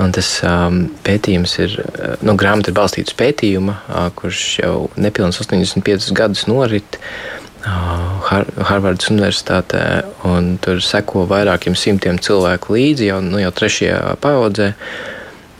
[0.00, 1.78] Un tas um, pētījums ir,
[2.26, 8.44] nu, grāmata ir balstīta uz pētījuma, uh, kurš jau nepilnīgi 85 gadus norit uh, Har
[8.68, 9.84] Harvardas Universitātē,
[10.28, 14.72] un tur seko vairākiem simtiem cilvēku līdzi jau, nu, jau trešajā paudzē.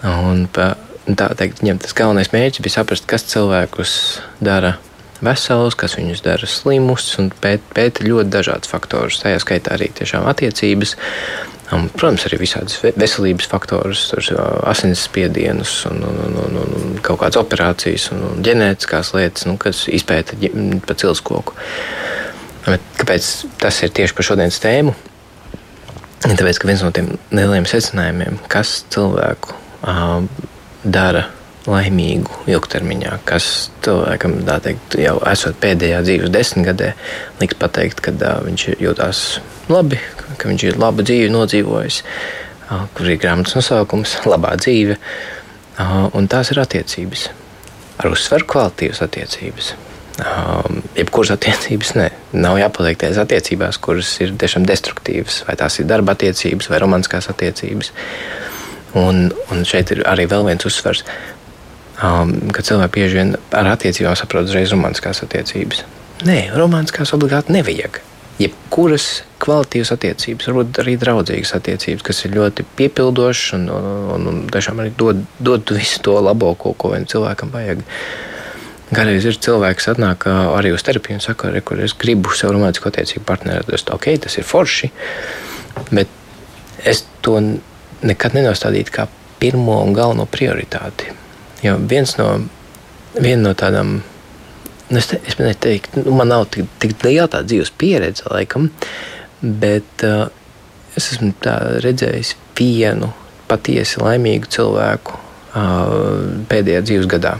[0.04, 0.74] Un pa,
[1.12, 3.94] tā teikt, viņam tas galvenais mērķis bija saprast, kas cilvēkus
[4.44, 4.76] dara
[5.24, 9.20] veselus, kas viņus dara slimus, un pēt, pēta ļoti dažādus faktorus.
[9.22, 10.96] Tajā skaitā arī tiešām attiecības.
[11.74, 14.02] Un, protams, arī visādas veselības faktorus,
[14.68, 19.86] asinsspiedienus, un, un, un, un, un kaut kādas operācijas un, un ģenētiskās lietas, nu, kas
[19.88, 20.36] izpēta
[20.84, 21.56] pa cilskoku.
[22.68, 23.30] Bet kāpēc
[23.60, 24.94] tas ir tieši par šodienas tēmu?
[26.24, 30.20] Tāpēc, ka viens no tiem nelieliem secinājumiem, kas cilvēku uh,
[30.84, 31.24] dara
[31.64, 36.90] laimīgu ilgtermiņā, kas cilvēkam, tā teikt, jau esot pēdējā dzīves desmitgadē,
[37.40, 39.22] liks pateikt, ka uh, viņš jūtas
[39.72, 40.00] labi,
[40.40, 46.28] ka viņš ir labu dzīvi nodzīvojis, uh, kur ir grāmatas nosaukums- labā dzīve, uh, un
[46.28, 47.30] tās ir attiecības.
[47.98, 49.74] Ar uzsveru kvalitīvas attiecības.
[50.14, 52.10] Um, jebkuras attiecības ne.
[52.32, 57.30] Nav jāpaliek tajās attiecībās, kuras ir tiešām destruktīvas, vai tās ir darba attiecības vai romantiskās
[57.32, 57.90] attiecības.
[57.90, 58.53] Uh,
[58.94, 61.02] Un, un šeit ir arī vēl viens uzsvers,
[61.98, 65.82] um, ka cilvēki bieži vien ar attiecībām saprot uzreiz romantiskās attiecības.
[66.24, 67.98] Nē, romantiskās obligāti nevajag.
[68.38, 74.40] Jebkuras kvalitīvas attiecības, varbūt arī draudzīgas attiecības, kas ir ļoti piepildošas un, un, un, un
[74.50, 77.84] tiešām arī dod, dod visu to labo, ko, ko vienam cilvēkam vajag.
[78.94, 82.90] Kādreiz ir cilvēks, kas atnāk arī uz terapiju un saka, ka es gribu sev romantisku
[82.90, 83.66] attiecību partneri.
[83.70, 84.90] Tas, okay, tas ir forši,
[85.90, 86.10] bet
[86.86, 87.38] es to
[88.04, 89.06] nekad nenostādīt kā
[89.40, 91.10] pirmo un galveno prioritāti.
[91.64, 92.28] Jo viens no,
[93.16, 93.98] viena no tādām,
[94.90, 98.70] nu es, te, es neteiktu, nu man nav tik, tik liela tā dzīves pieredze, laikam,
[99.42, 100.26] bet uh,
[100.96, 101.32] es esmu
[101.84, 103.10] redzējis vienu
[103.48, 107.36] patiesi laimīgu cilvēku uh, pēdējā dzīves gadā.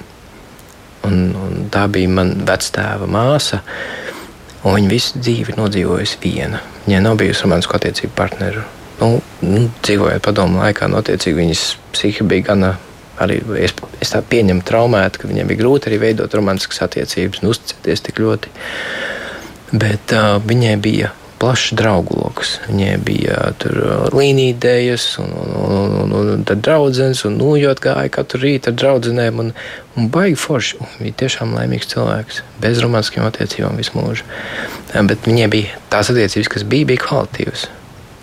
[1.05, 3.61] Un, un tā bija mana vectēva māsa.
[4.65, 6.62] Viņa visu dzīvi nodzīvojusi viena.
[6.87, 8.65] Viņai nav bijusi romantisko attiecību partneru
[9.01, 9.11] nu,
[9.45, 11.64] nu, dzīvojot padomu laikā, notiecīgi viņas
[11.95, 12.74] psihi bija gana.
[13.22, 13.70] Arī es,
[14.03, 18.18] es tā pieņemu traumēta, ka viņiem bija grūti arī veidot romantiskas attiecības un uzticēties tik
[18.18, 18.51] ļoti.
[19.74, 22.57] Bet uh, viņai bija plašs draugu lokus.
[22.66, 23.76] Viņai bija tur
[24.16, 29.45] līnijas, un, un, un, un, un tad draudzenes, un nojot gāja katru rītu ar draudzenēm.
[29.45, 29.55] Un,
[29.95, 30.80] un baigi forši.
[30.80, 32.42] Un viņa tiešām laimīgs cilvēks.
[32.64, 34.26] Bez romantiskām attiecībām visu mūžu.
[34.95, 37.68] Bet viņai bija tās attiecības, kas bija, bija kvalitīvas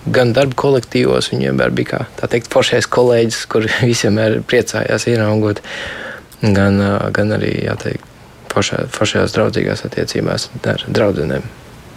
[0.06, 1.32] gan darba kolektīvos.
[1.34, 5.64] Viņam vienmēr bija kā, tā teikt, foršais kolēģis, kur visiem priecājās ieraugot,
[6.42, 6.82] gan,
[7.14, 8.08] gan arī, jāteikt,
[8.52, 11.46] foršajās draudzīgās attiecībās ar draudzenēm.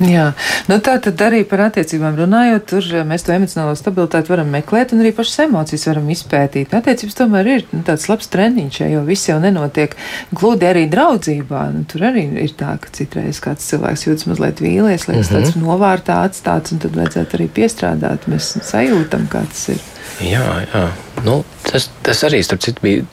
[0.02, 0.32] Jā,
[0.66, 4.90] nu tā tad arī par attiecībām runājot, tur eh, mēs to emocionālo stabilitāti varam meklēt
[4.94, 6.74] un arī pašas emocijas varam izpētīt.
[6.74, 9.94] Attiecības tomēr ir nu, tāds labs treniņš, jo viss jau nenotiek
[10.34, 11.62] gludi arī draudzībā.
[11.76, 15.46] Nu, tur arī ir tā, ka citreiz kāds cilvēks jūtas mazliet vīlies, liekas mm -hmm.
[15.46, 18.26] tāds novārtā atstāts, un tad vajadzētu arī piestrādāt.
[18.26, 19.80] Mēs sajūtam, kā tas ir.
[20.26, 20.88] Jā, jā.
[21.24, 23.04] Nu, tas, tas arī, starp citu, bija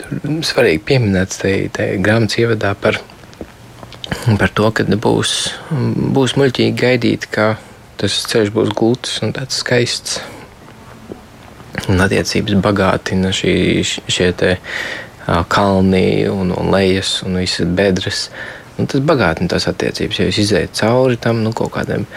[0.41, 2.97] svarīgi pieminēts tajā grāmatas ievadā par
[4.39, 5.33] par to, ka būs,
[6.15, 7.55] būs muļķīgi gaidīt, ka
[8.01, 10.21] tas ceļš būs gluds un tāds skaists.
[11.89, 13.53] Un attiecības bagātina šī,
[13.85, 14.55] šie te,
[15.51, 18.25] kalni un, un lejas un visas bedres.
[18.79, 20.19] Un tas bagātina tās attiecības.
[20.19, 22.07] Ja jūs izējat cauri tam nu, kaut kādiem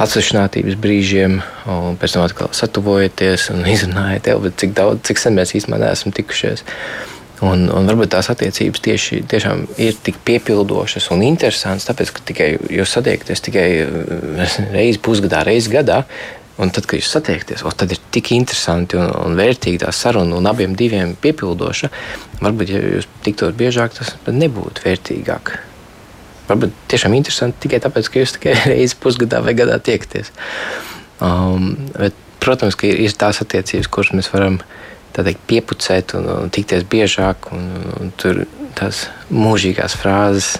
[0.00, 1.38] atsevišķinātības brīžiem,
[1.70, 6.14] un pēc tam atkal satuvojaties un izrunājat, jau, cik daudz, cik sen mēs īstenībā neesam
[6.16, 6.64] tikušies.
[7.40, 12.48] Un, un varbūt tās attiecības tieši tiešām ir tik piepildošas un interesantas, tāpēc, ka tikai
[12.76, 16.02] jūs satiekaties tikai eh, reizi pusgadā, reizi gadā.
[16.60, 20.36] Un tad, kad jūs satiekties, o, tad ir tik interesanti un, un vērtīgi tā saruna,
[20.36, 21.88] un abiem diviem piepildoša.
[22.42, 25.54] Varbūt, ja jūs tiktos biežāk, tas nebūtu vērtīgāk.
[26.50, 30.28] Varbūt tiešām interesanti tikai tāpēc, ka jūs tikai reizi pusgadā vai gadā tiekties.
[31.24, 34.80] Um, bet, protams, ka ir, ir tās attiecības, kuras mēs varam izdarīt
[35.16, 37.50] teikt, piepucēt un, un tikties biežāk.
[37.56, 37.68] Un,
[38.00, 38.44] un tur
[38.78, 40.58] tās mūžīgās frāzes,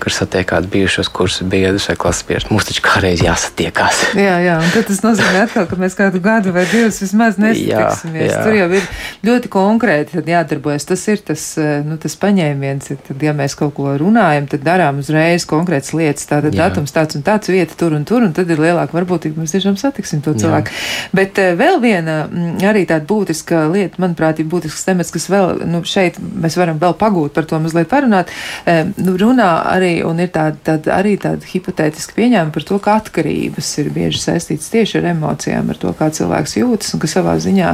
[0.00, 2.48] kur satiek kādu bijušos kursu biedrus vai klases biedrus.
[2.50, 4.02] Mums taču kādreiz jāsatiekās.
[4.26, 8.26] jā, jā, un tas nozīmē atkal, ka mēs kādu gadu vai divus vismaz nesatiksimies.
[8.26, 8.44] Jā, jā.
[8.46, 8.88] Tur jau ir
[9.28, 10.88] ļoti konkrēti jādarbojas.
[10.88, 12.92] Tas ir tas, eh, nu, tas paņēmiens.
[13.08, 16.28] Tad, ja mēs kaut ko runājam, tad darām uzreiz konkrētas lietas.
[16.30, 16.68] Tātad jā.
[16.68, 19.78] datums tāds un tāds vieta tur un tur, un tad ir lielāka varbūtība, mēs tiešām
[19.80, 20.72] satiksim to cilvēku.
[20.72, 21.10] Jā.
[21.16, 25.64] Bet uh, vēl viena mm, arī tāda būtiska lieta, manuprāt, ir būtisks temats, kas vēl,
[25.68, 28.32] nu, šeit mēs varam vēl pagūt par to mazliet parunāt.
[28.64, 32.78] Uh, nu, runā arī arī, un ir tāda, tāda, arī tāda hipotētiska pieņēma par to,
[32.82, 37.10] ka atkarības ir bieži saistītas tieši ar emocijām, ar to, kā cilvēks jūtas, un ka
[37.10, 37.72] savā ziņā,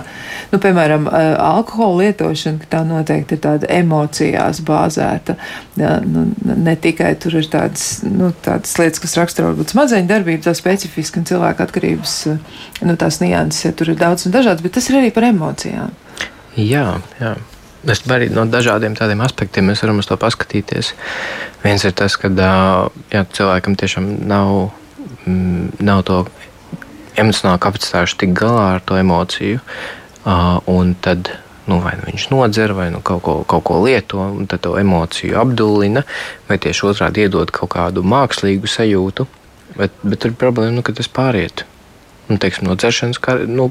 [0.53, 5.37] nu, piemēram, alkohola lietošana, ka tā noteikti ir tāda emocijās bāzēta.
[5.77, 10.45] Jā, nu, ne tikai tur ir tādas, nu, tādas lietas, kas raksturo varbūt smadzeņu darbību,
[10.47, 12.17] tā specifiski un cilvēka atkarības,
[12.87, 15.93] nu, tās nianses, ja tur ir daudz un dažādas, bet tas ir arī par emocijām.
[16.57, 16.89] Jā,
[17.21, 17.37] jā.
[17.85, 20.95] Es arī no dažādiem tādiem aspektiem mēs varam uz to paskatīties.
[21.63, 24.73] Viens ir tas, ka jā, cilvēkam tiešām nav,
[25.27, 26.25] mm, nav to
[27.17, 29.61] emocionālo kapacitāšu tik galā ar to emociju.
[30.73, 31.31] Un tad
[31.67, 34.75] nu, vai nu viņš nodzer, vai nu kaut, ko, kaut ko lieto, un tad to
[34.79, 36.03] emociju apdullina,
[36.49, 39.27] vai tieši otrādi iedod kaut kādu mākslīgu sajūtu.
[39.77, 41.67] Bet, bet tur ir problēma, nu, ka tas pāriet
[42.29, 43.71] nu, teiksim, no dzeršanas, kā nu,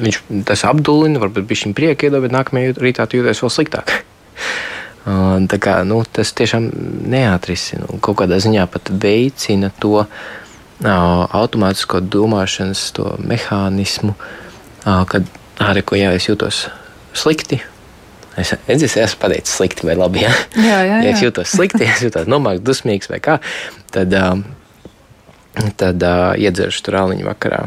[0.00, 3.96] viņš tas apdullina, varbūt bija šim prieka iedod, bet nākamajā rītā jūties vēl sliktāk.
[5.52, 6.68] Tā kā, nu, tas tiešām
[7.10, 10.04] neatrisina un kaut kādā ziņā pat veicina to
[10.82, 14.14] automātisko domāšanas to mehānismu,
[14.82, 15.26] kad
[15.62, 16.68] arī ko jā, es jūtos
[17.18, 17.58] slikti.
[18.38, 20.22] Es, es, es esmu pateicis slikti vai labi.
[20.22, 21.02] Ja, jā, jā, jā.
[21.04, 23.36] ja es jūtos slikti, es jūtos nomākts, dusmīgs vai kā,
[23.92, 24.14] tad,
[25.82, 27.66] tad uh, iedzeršu tur āliņu vakarā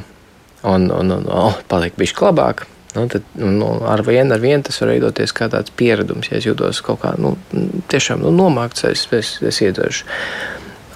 [0.65, 2.65] un, un, un oh, paliek bišķi labāk.
[2.95, 6.29] Nu, tad, nu, ar vienu ar vienu tas var veidoties kā tāds pieredums.
[6.31, 7.33] Ja es jūtos kaut kā nu,
[7.91, 10.07] tiešām nu, nomākts, es, es, es iedveršu.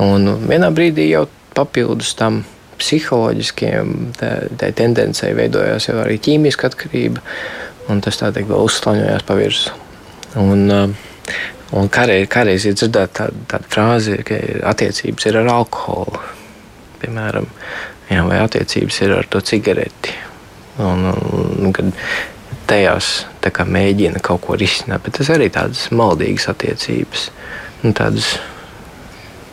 [0.05, 1.25] Un vienā brīdī jau
[1.57, 2.43] papildus tam
[2.79, 7.23] psiholoģiskiem tai tendencei veidojās jau arī ķīmiska atkarība,
[7.91, 9.75] un tas tā teikt vēl uzslāņojās pa virsmu.
[10.39, 10.95] Un,
[11.75, 14.39] un kādreiz, kādreiz ir dzirdēta tāda, tāda frāze, ka
[14.71, 16.21] attiecības ir ar alkoholu.
[17.01, 17.47] Piemēram,
[18.09, 20.15] jā, vai attiecības ir ar to cigareti.
[20.79, 21.91] Un, un, kad
[22.69, 23.09] tajās
[23.41, 27.29] kā, mēģina kaut ko risināt, bet tas arī tādas maldīgas attiecības.
[27.83, 28.35] Nu, tādas,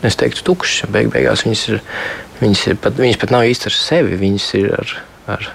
[0.05, 0.91] es teiktu, tukšas.
[0.93, 1.81] Beig beigās viņas, ir,
[2.41, 4.93] viņas, ir pat, viņas pat nav īsti ar sevi, viņas ir ar,
[5.35, 5.49] ar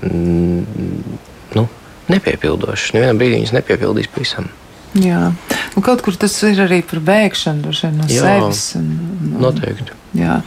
[0.00, 1.14] mm,
[1.58, 1.68] nu,
[2.12, 2.96] nepiepildošas.
[2.96, 4.50] Nevienā brīdī viņas nepiepildīs pavisam.
[4.98, 5.30] Jā,
[5.76, 8.64] un kaut kur tas ir arī par bēgšanu no Jā, sevis.
[8.78, 8.88] Un,
[9.20, 9.98] un, noteikti.
[10.18, 10.42] Jā,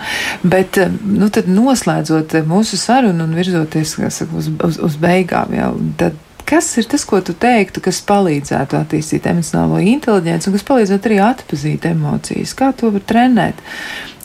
[0.45, 6.67] bet nu, noslēdzot mūsu sarunu un virzoties saka, uz, uz, uz beigām, jā, tad kas
[6.77, 11.87] ir tas, ko tu teiktu, kas palīdzētu attīstīt emocionālo inteliģenci un kas palīdzētu arī atpazīt
[11.89, 12.53] emocijas?
[12.57, 13.63] Kā to var trenēt?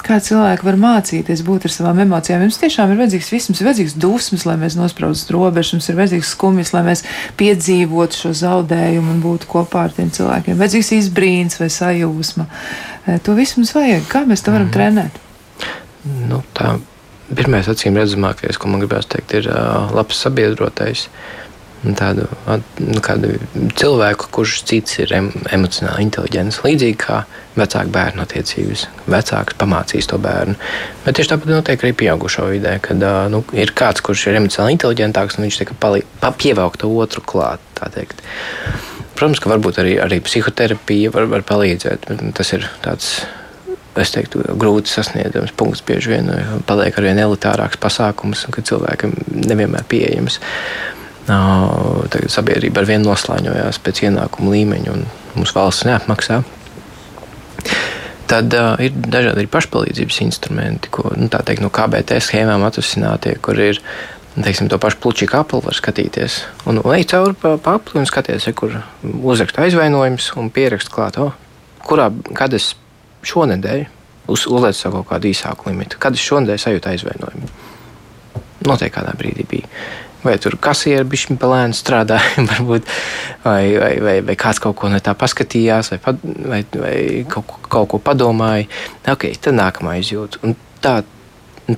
[0.04, 2.42] Kā cilvēki var mācīties būt ar savām emocijām?
[2.44, 5.98] Mums tiešām ir vajadzīgs viss, mums ir vajadzīgs dusmas, lai mēs nospraudzu robežas, mums ir
[5.98, 7.04] vajadzīgs skumjas, lai mēs
[7.40, 10.58] piedzīvotu šo zaudējumu un būtu kopā ar tiem cilvēkiem.
[10.60, 12.48] Vajadzīgs izbrīns vai sajūsma.
[13.26, 14.06] To visu mums vajag.
[14.10, 15.20] Kā mēs to varam mm trenēt?
[16.30, 16.78] Nu, tā
[17.36, 21.06] pirmais acīm redzamākais, ko man gribētu teikt, ir uh, labs sabiedrotais.
[21.96, 23.32] Tādu, nu, kādu
[23.78, 26.60] cilvēku, kurš cits ir em, emocionāli inteliģents.
[26.66, 27.22] Līdzīgi kā
[27.56, 28.84] vecāku bērnu attiecības.
[29.10, 30.58] Vecāks pamācīs to bērnu.
[31.06, 33.02] Bet tieši tāpat notiek arī pieaugušo vidē, kad
[33.32, 37.66] nu, ir kāds, kurš ir emocionāli inteliģentāks, un viņš tiek pievilkt otru klāt.
[37.80, 42.10] Protams, ka varbūt arī, arī psihoterapija var, var palīdzēt.
[42.36, 43.20] Tas ir tāds
[43.98, 45.82] es teiktu, grūti sasniedzams punkts.
[45.86, 46.30] Bieži vien
[46.68, 50.38] paliek ar vien elitārāks pasākums, un ka cilvēkam nevienmēr pieejams.
[51.26, 55.04] Tagad sabiedrība ar vienu noslēņojās pēc ienākuma līmeņa, un
[55.36, 56.40] mums valsts neapmaksā.
[58.30, 63.80] Tad uh, ir dažādi pašpalīdzības instrumenti, ko nu, teikt, no KBT schēmām atrasinātie, kur ir
[64.38, 66.40] teiksim, to pašu pluķu apli var skatīties.
[66.70, 71.18] Un, ej cauri pa, pa apli un skaties, ja, kur uzrakst aizvainojums un pierakst klāt,
[71.18, 71.34] oh,
[71.86, 72.72] kurā, kad es
[73.26, 73.82] šonadēļ
[74.30, 77.50] uz, uzlieku kaut kādu īsāku limitu, kad es šonadēļ sajūtu aizvainojumu.
[78.68, 79.66] Noteikti kādā brīdī bija
[80.24, 82.88] vai tur kasieri bija pelēni strādāja, varbūt,
[83.44, 86.96] vai, vai, vai, vai kāds kaut ko no tā paskatījās, vai, vai, vai
[87.30, 88.68] kaut, kaut ko padomāja.
[89.10, 90.42] Ok, tad nākamā izjūta.
[90.46, 91.00] Un tā,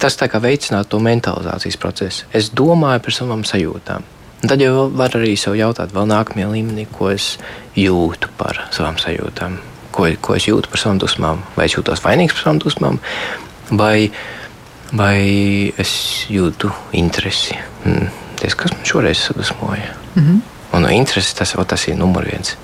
[0.01, 2.29] tas tā kā veicinātu to mentalizācijas procesu.
[2.35, 4.09] Es domāju par savām sajūtām.
[4.43, 7.37] Un tad jau var arī sev jautāt, vēl nākamajā līmenī, ko es
[7.79, 9.61] jūtu par savām sajūtām,
[9.95, 12.99] ko, ko es jūtu par savām dusmām, vai es jūtos vainīgs par savām dusmām,
[13.79, 14.11] vai,
[14.91, 15.21] vai
[15.79, 15.95] es
[16.33, 17.55] jūtu interesi.
[17.87, 18.11] Hmm
[18.43, 19.95] paskatīties, kas man šoreiz sadusmoja.
[20.15, 20.41] Mm -hmm.
[20.73, 22.57] Un no intereses tas, tas ir numur viens.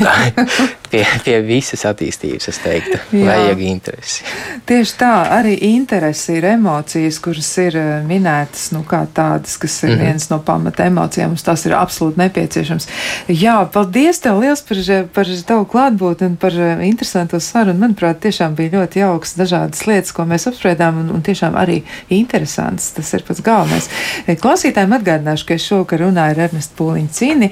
[0.92, 3.24] pie, pie visas attīstības, es teiktu, Jā.
[3.28, 4.26] vajag interesi.
[4.68, 9.90] Tieši tā, arī interesi ir emocijas, kuras ir eh, minētas, nu, kā tādas, kas ir
[9.90, 10.04] mm -hmm.
[10.04, 12.88] viens no pamata emocijām, mums tas ir absolūti nepieciešams.
[13.28, 14.76] Jā, paldies tev liels par,
[15.14, 17.80] par tavu klātbūtni un par eh, interesanto sarunu.
[17.80, 22.90] Manuprāt, tiešām bija ļoti jauks dažādas lietas, ko mēs apspriedām, un, un tiešām arī interesants.
[22.92, 23.88] Tas ir pats galvenais.
[24.26, 27.50] Eh, klausītājiem atgādināšu, ka es šovakar runāju ar Ernestu Pūliņu Cīni,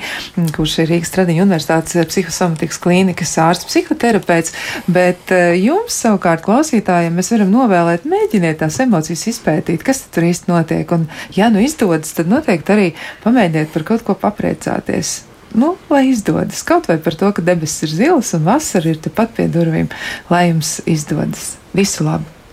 [0.57, 4.53] kurš ir Rīgas Tradiņu universitātes psihosomatikas klīnikas klīnisks ārsts, psihoterapeits,
[4.89, 10.51] bet eh, jums savukārt klausītājiem mēs varam novēlēt, mēģiniet tās emocijas izpētīt, kas tur īsti
[10.51, 10.91] notiek.
[10.93, 12.89] Un, ja nu izdodas, tad noteikti arī
[13.24, 15.24] pamēģiniet par kaut ko papriecāties.
[15.53, 19.35] Nu, lai izdodas kaut vai par to, ka debesis ir zilas un vasara ir tepat
[19.35, 19.91] pie durvīm,
[20.31, 21.57] lai jums izdodas.
[21.74, 22.39] Visu labu!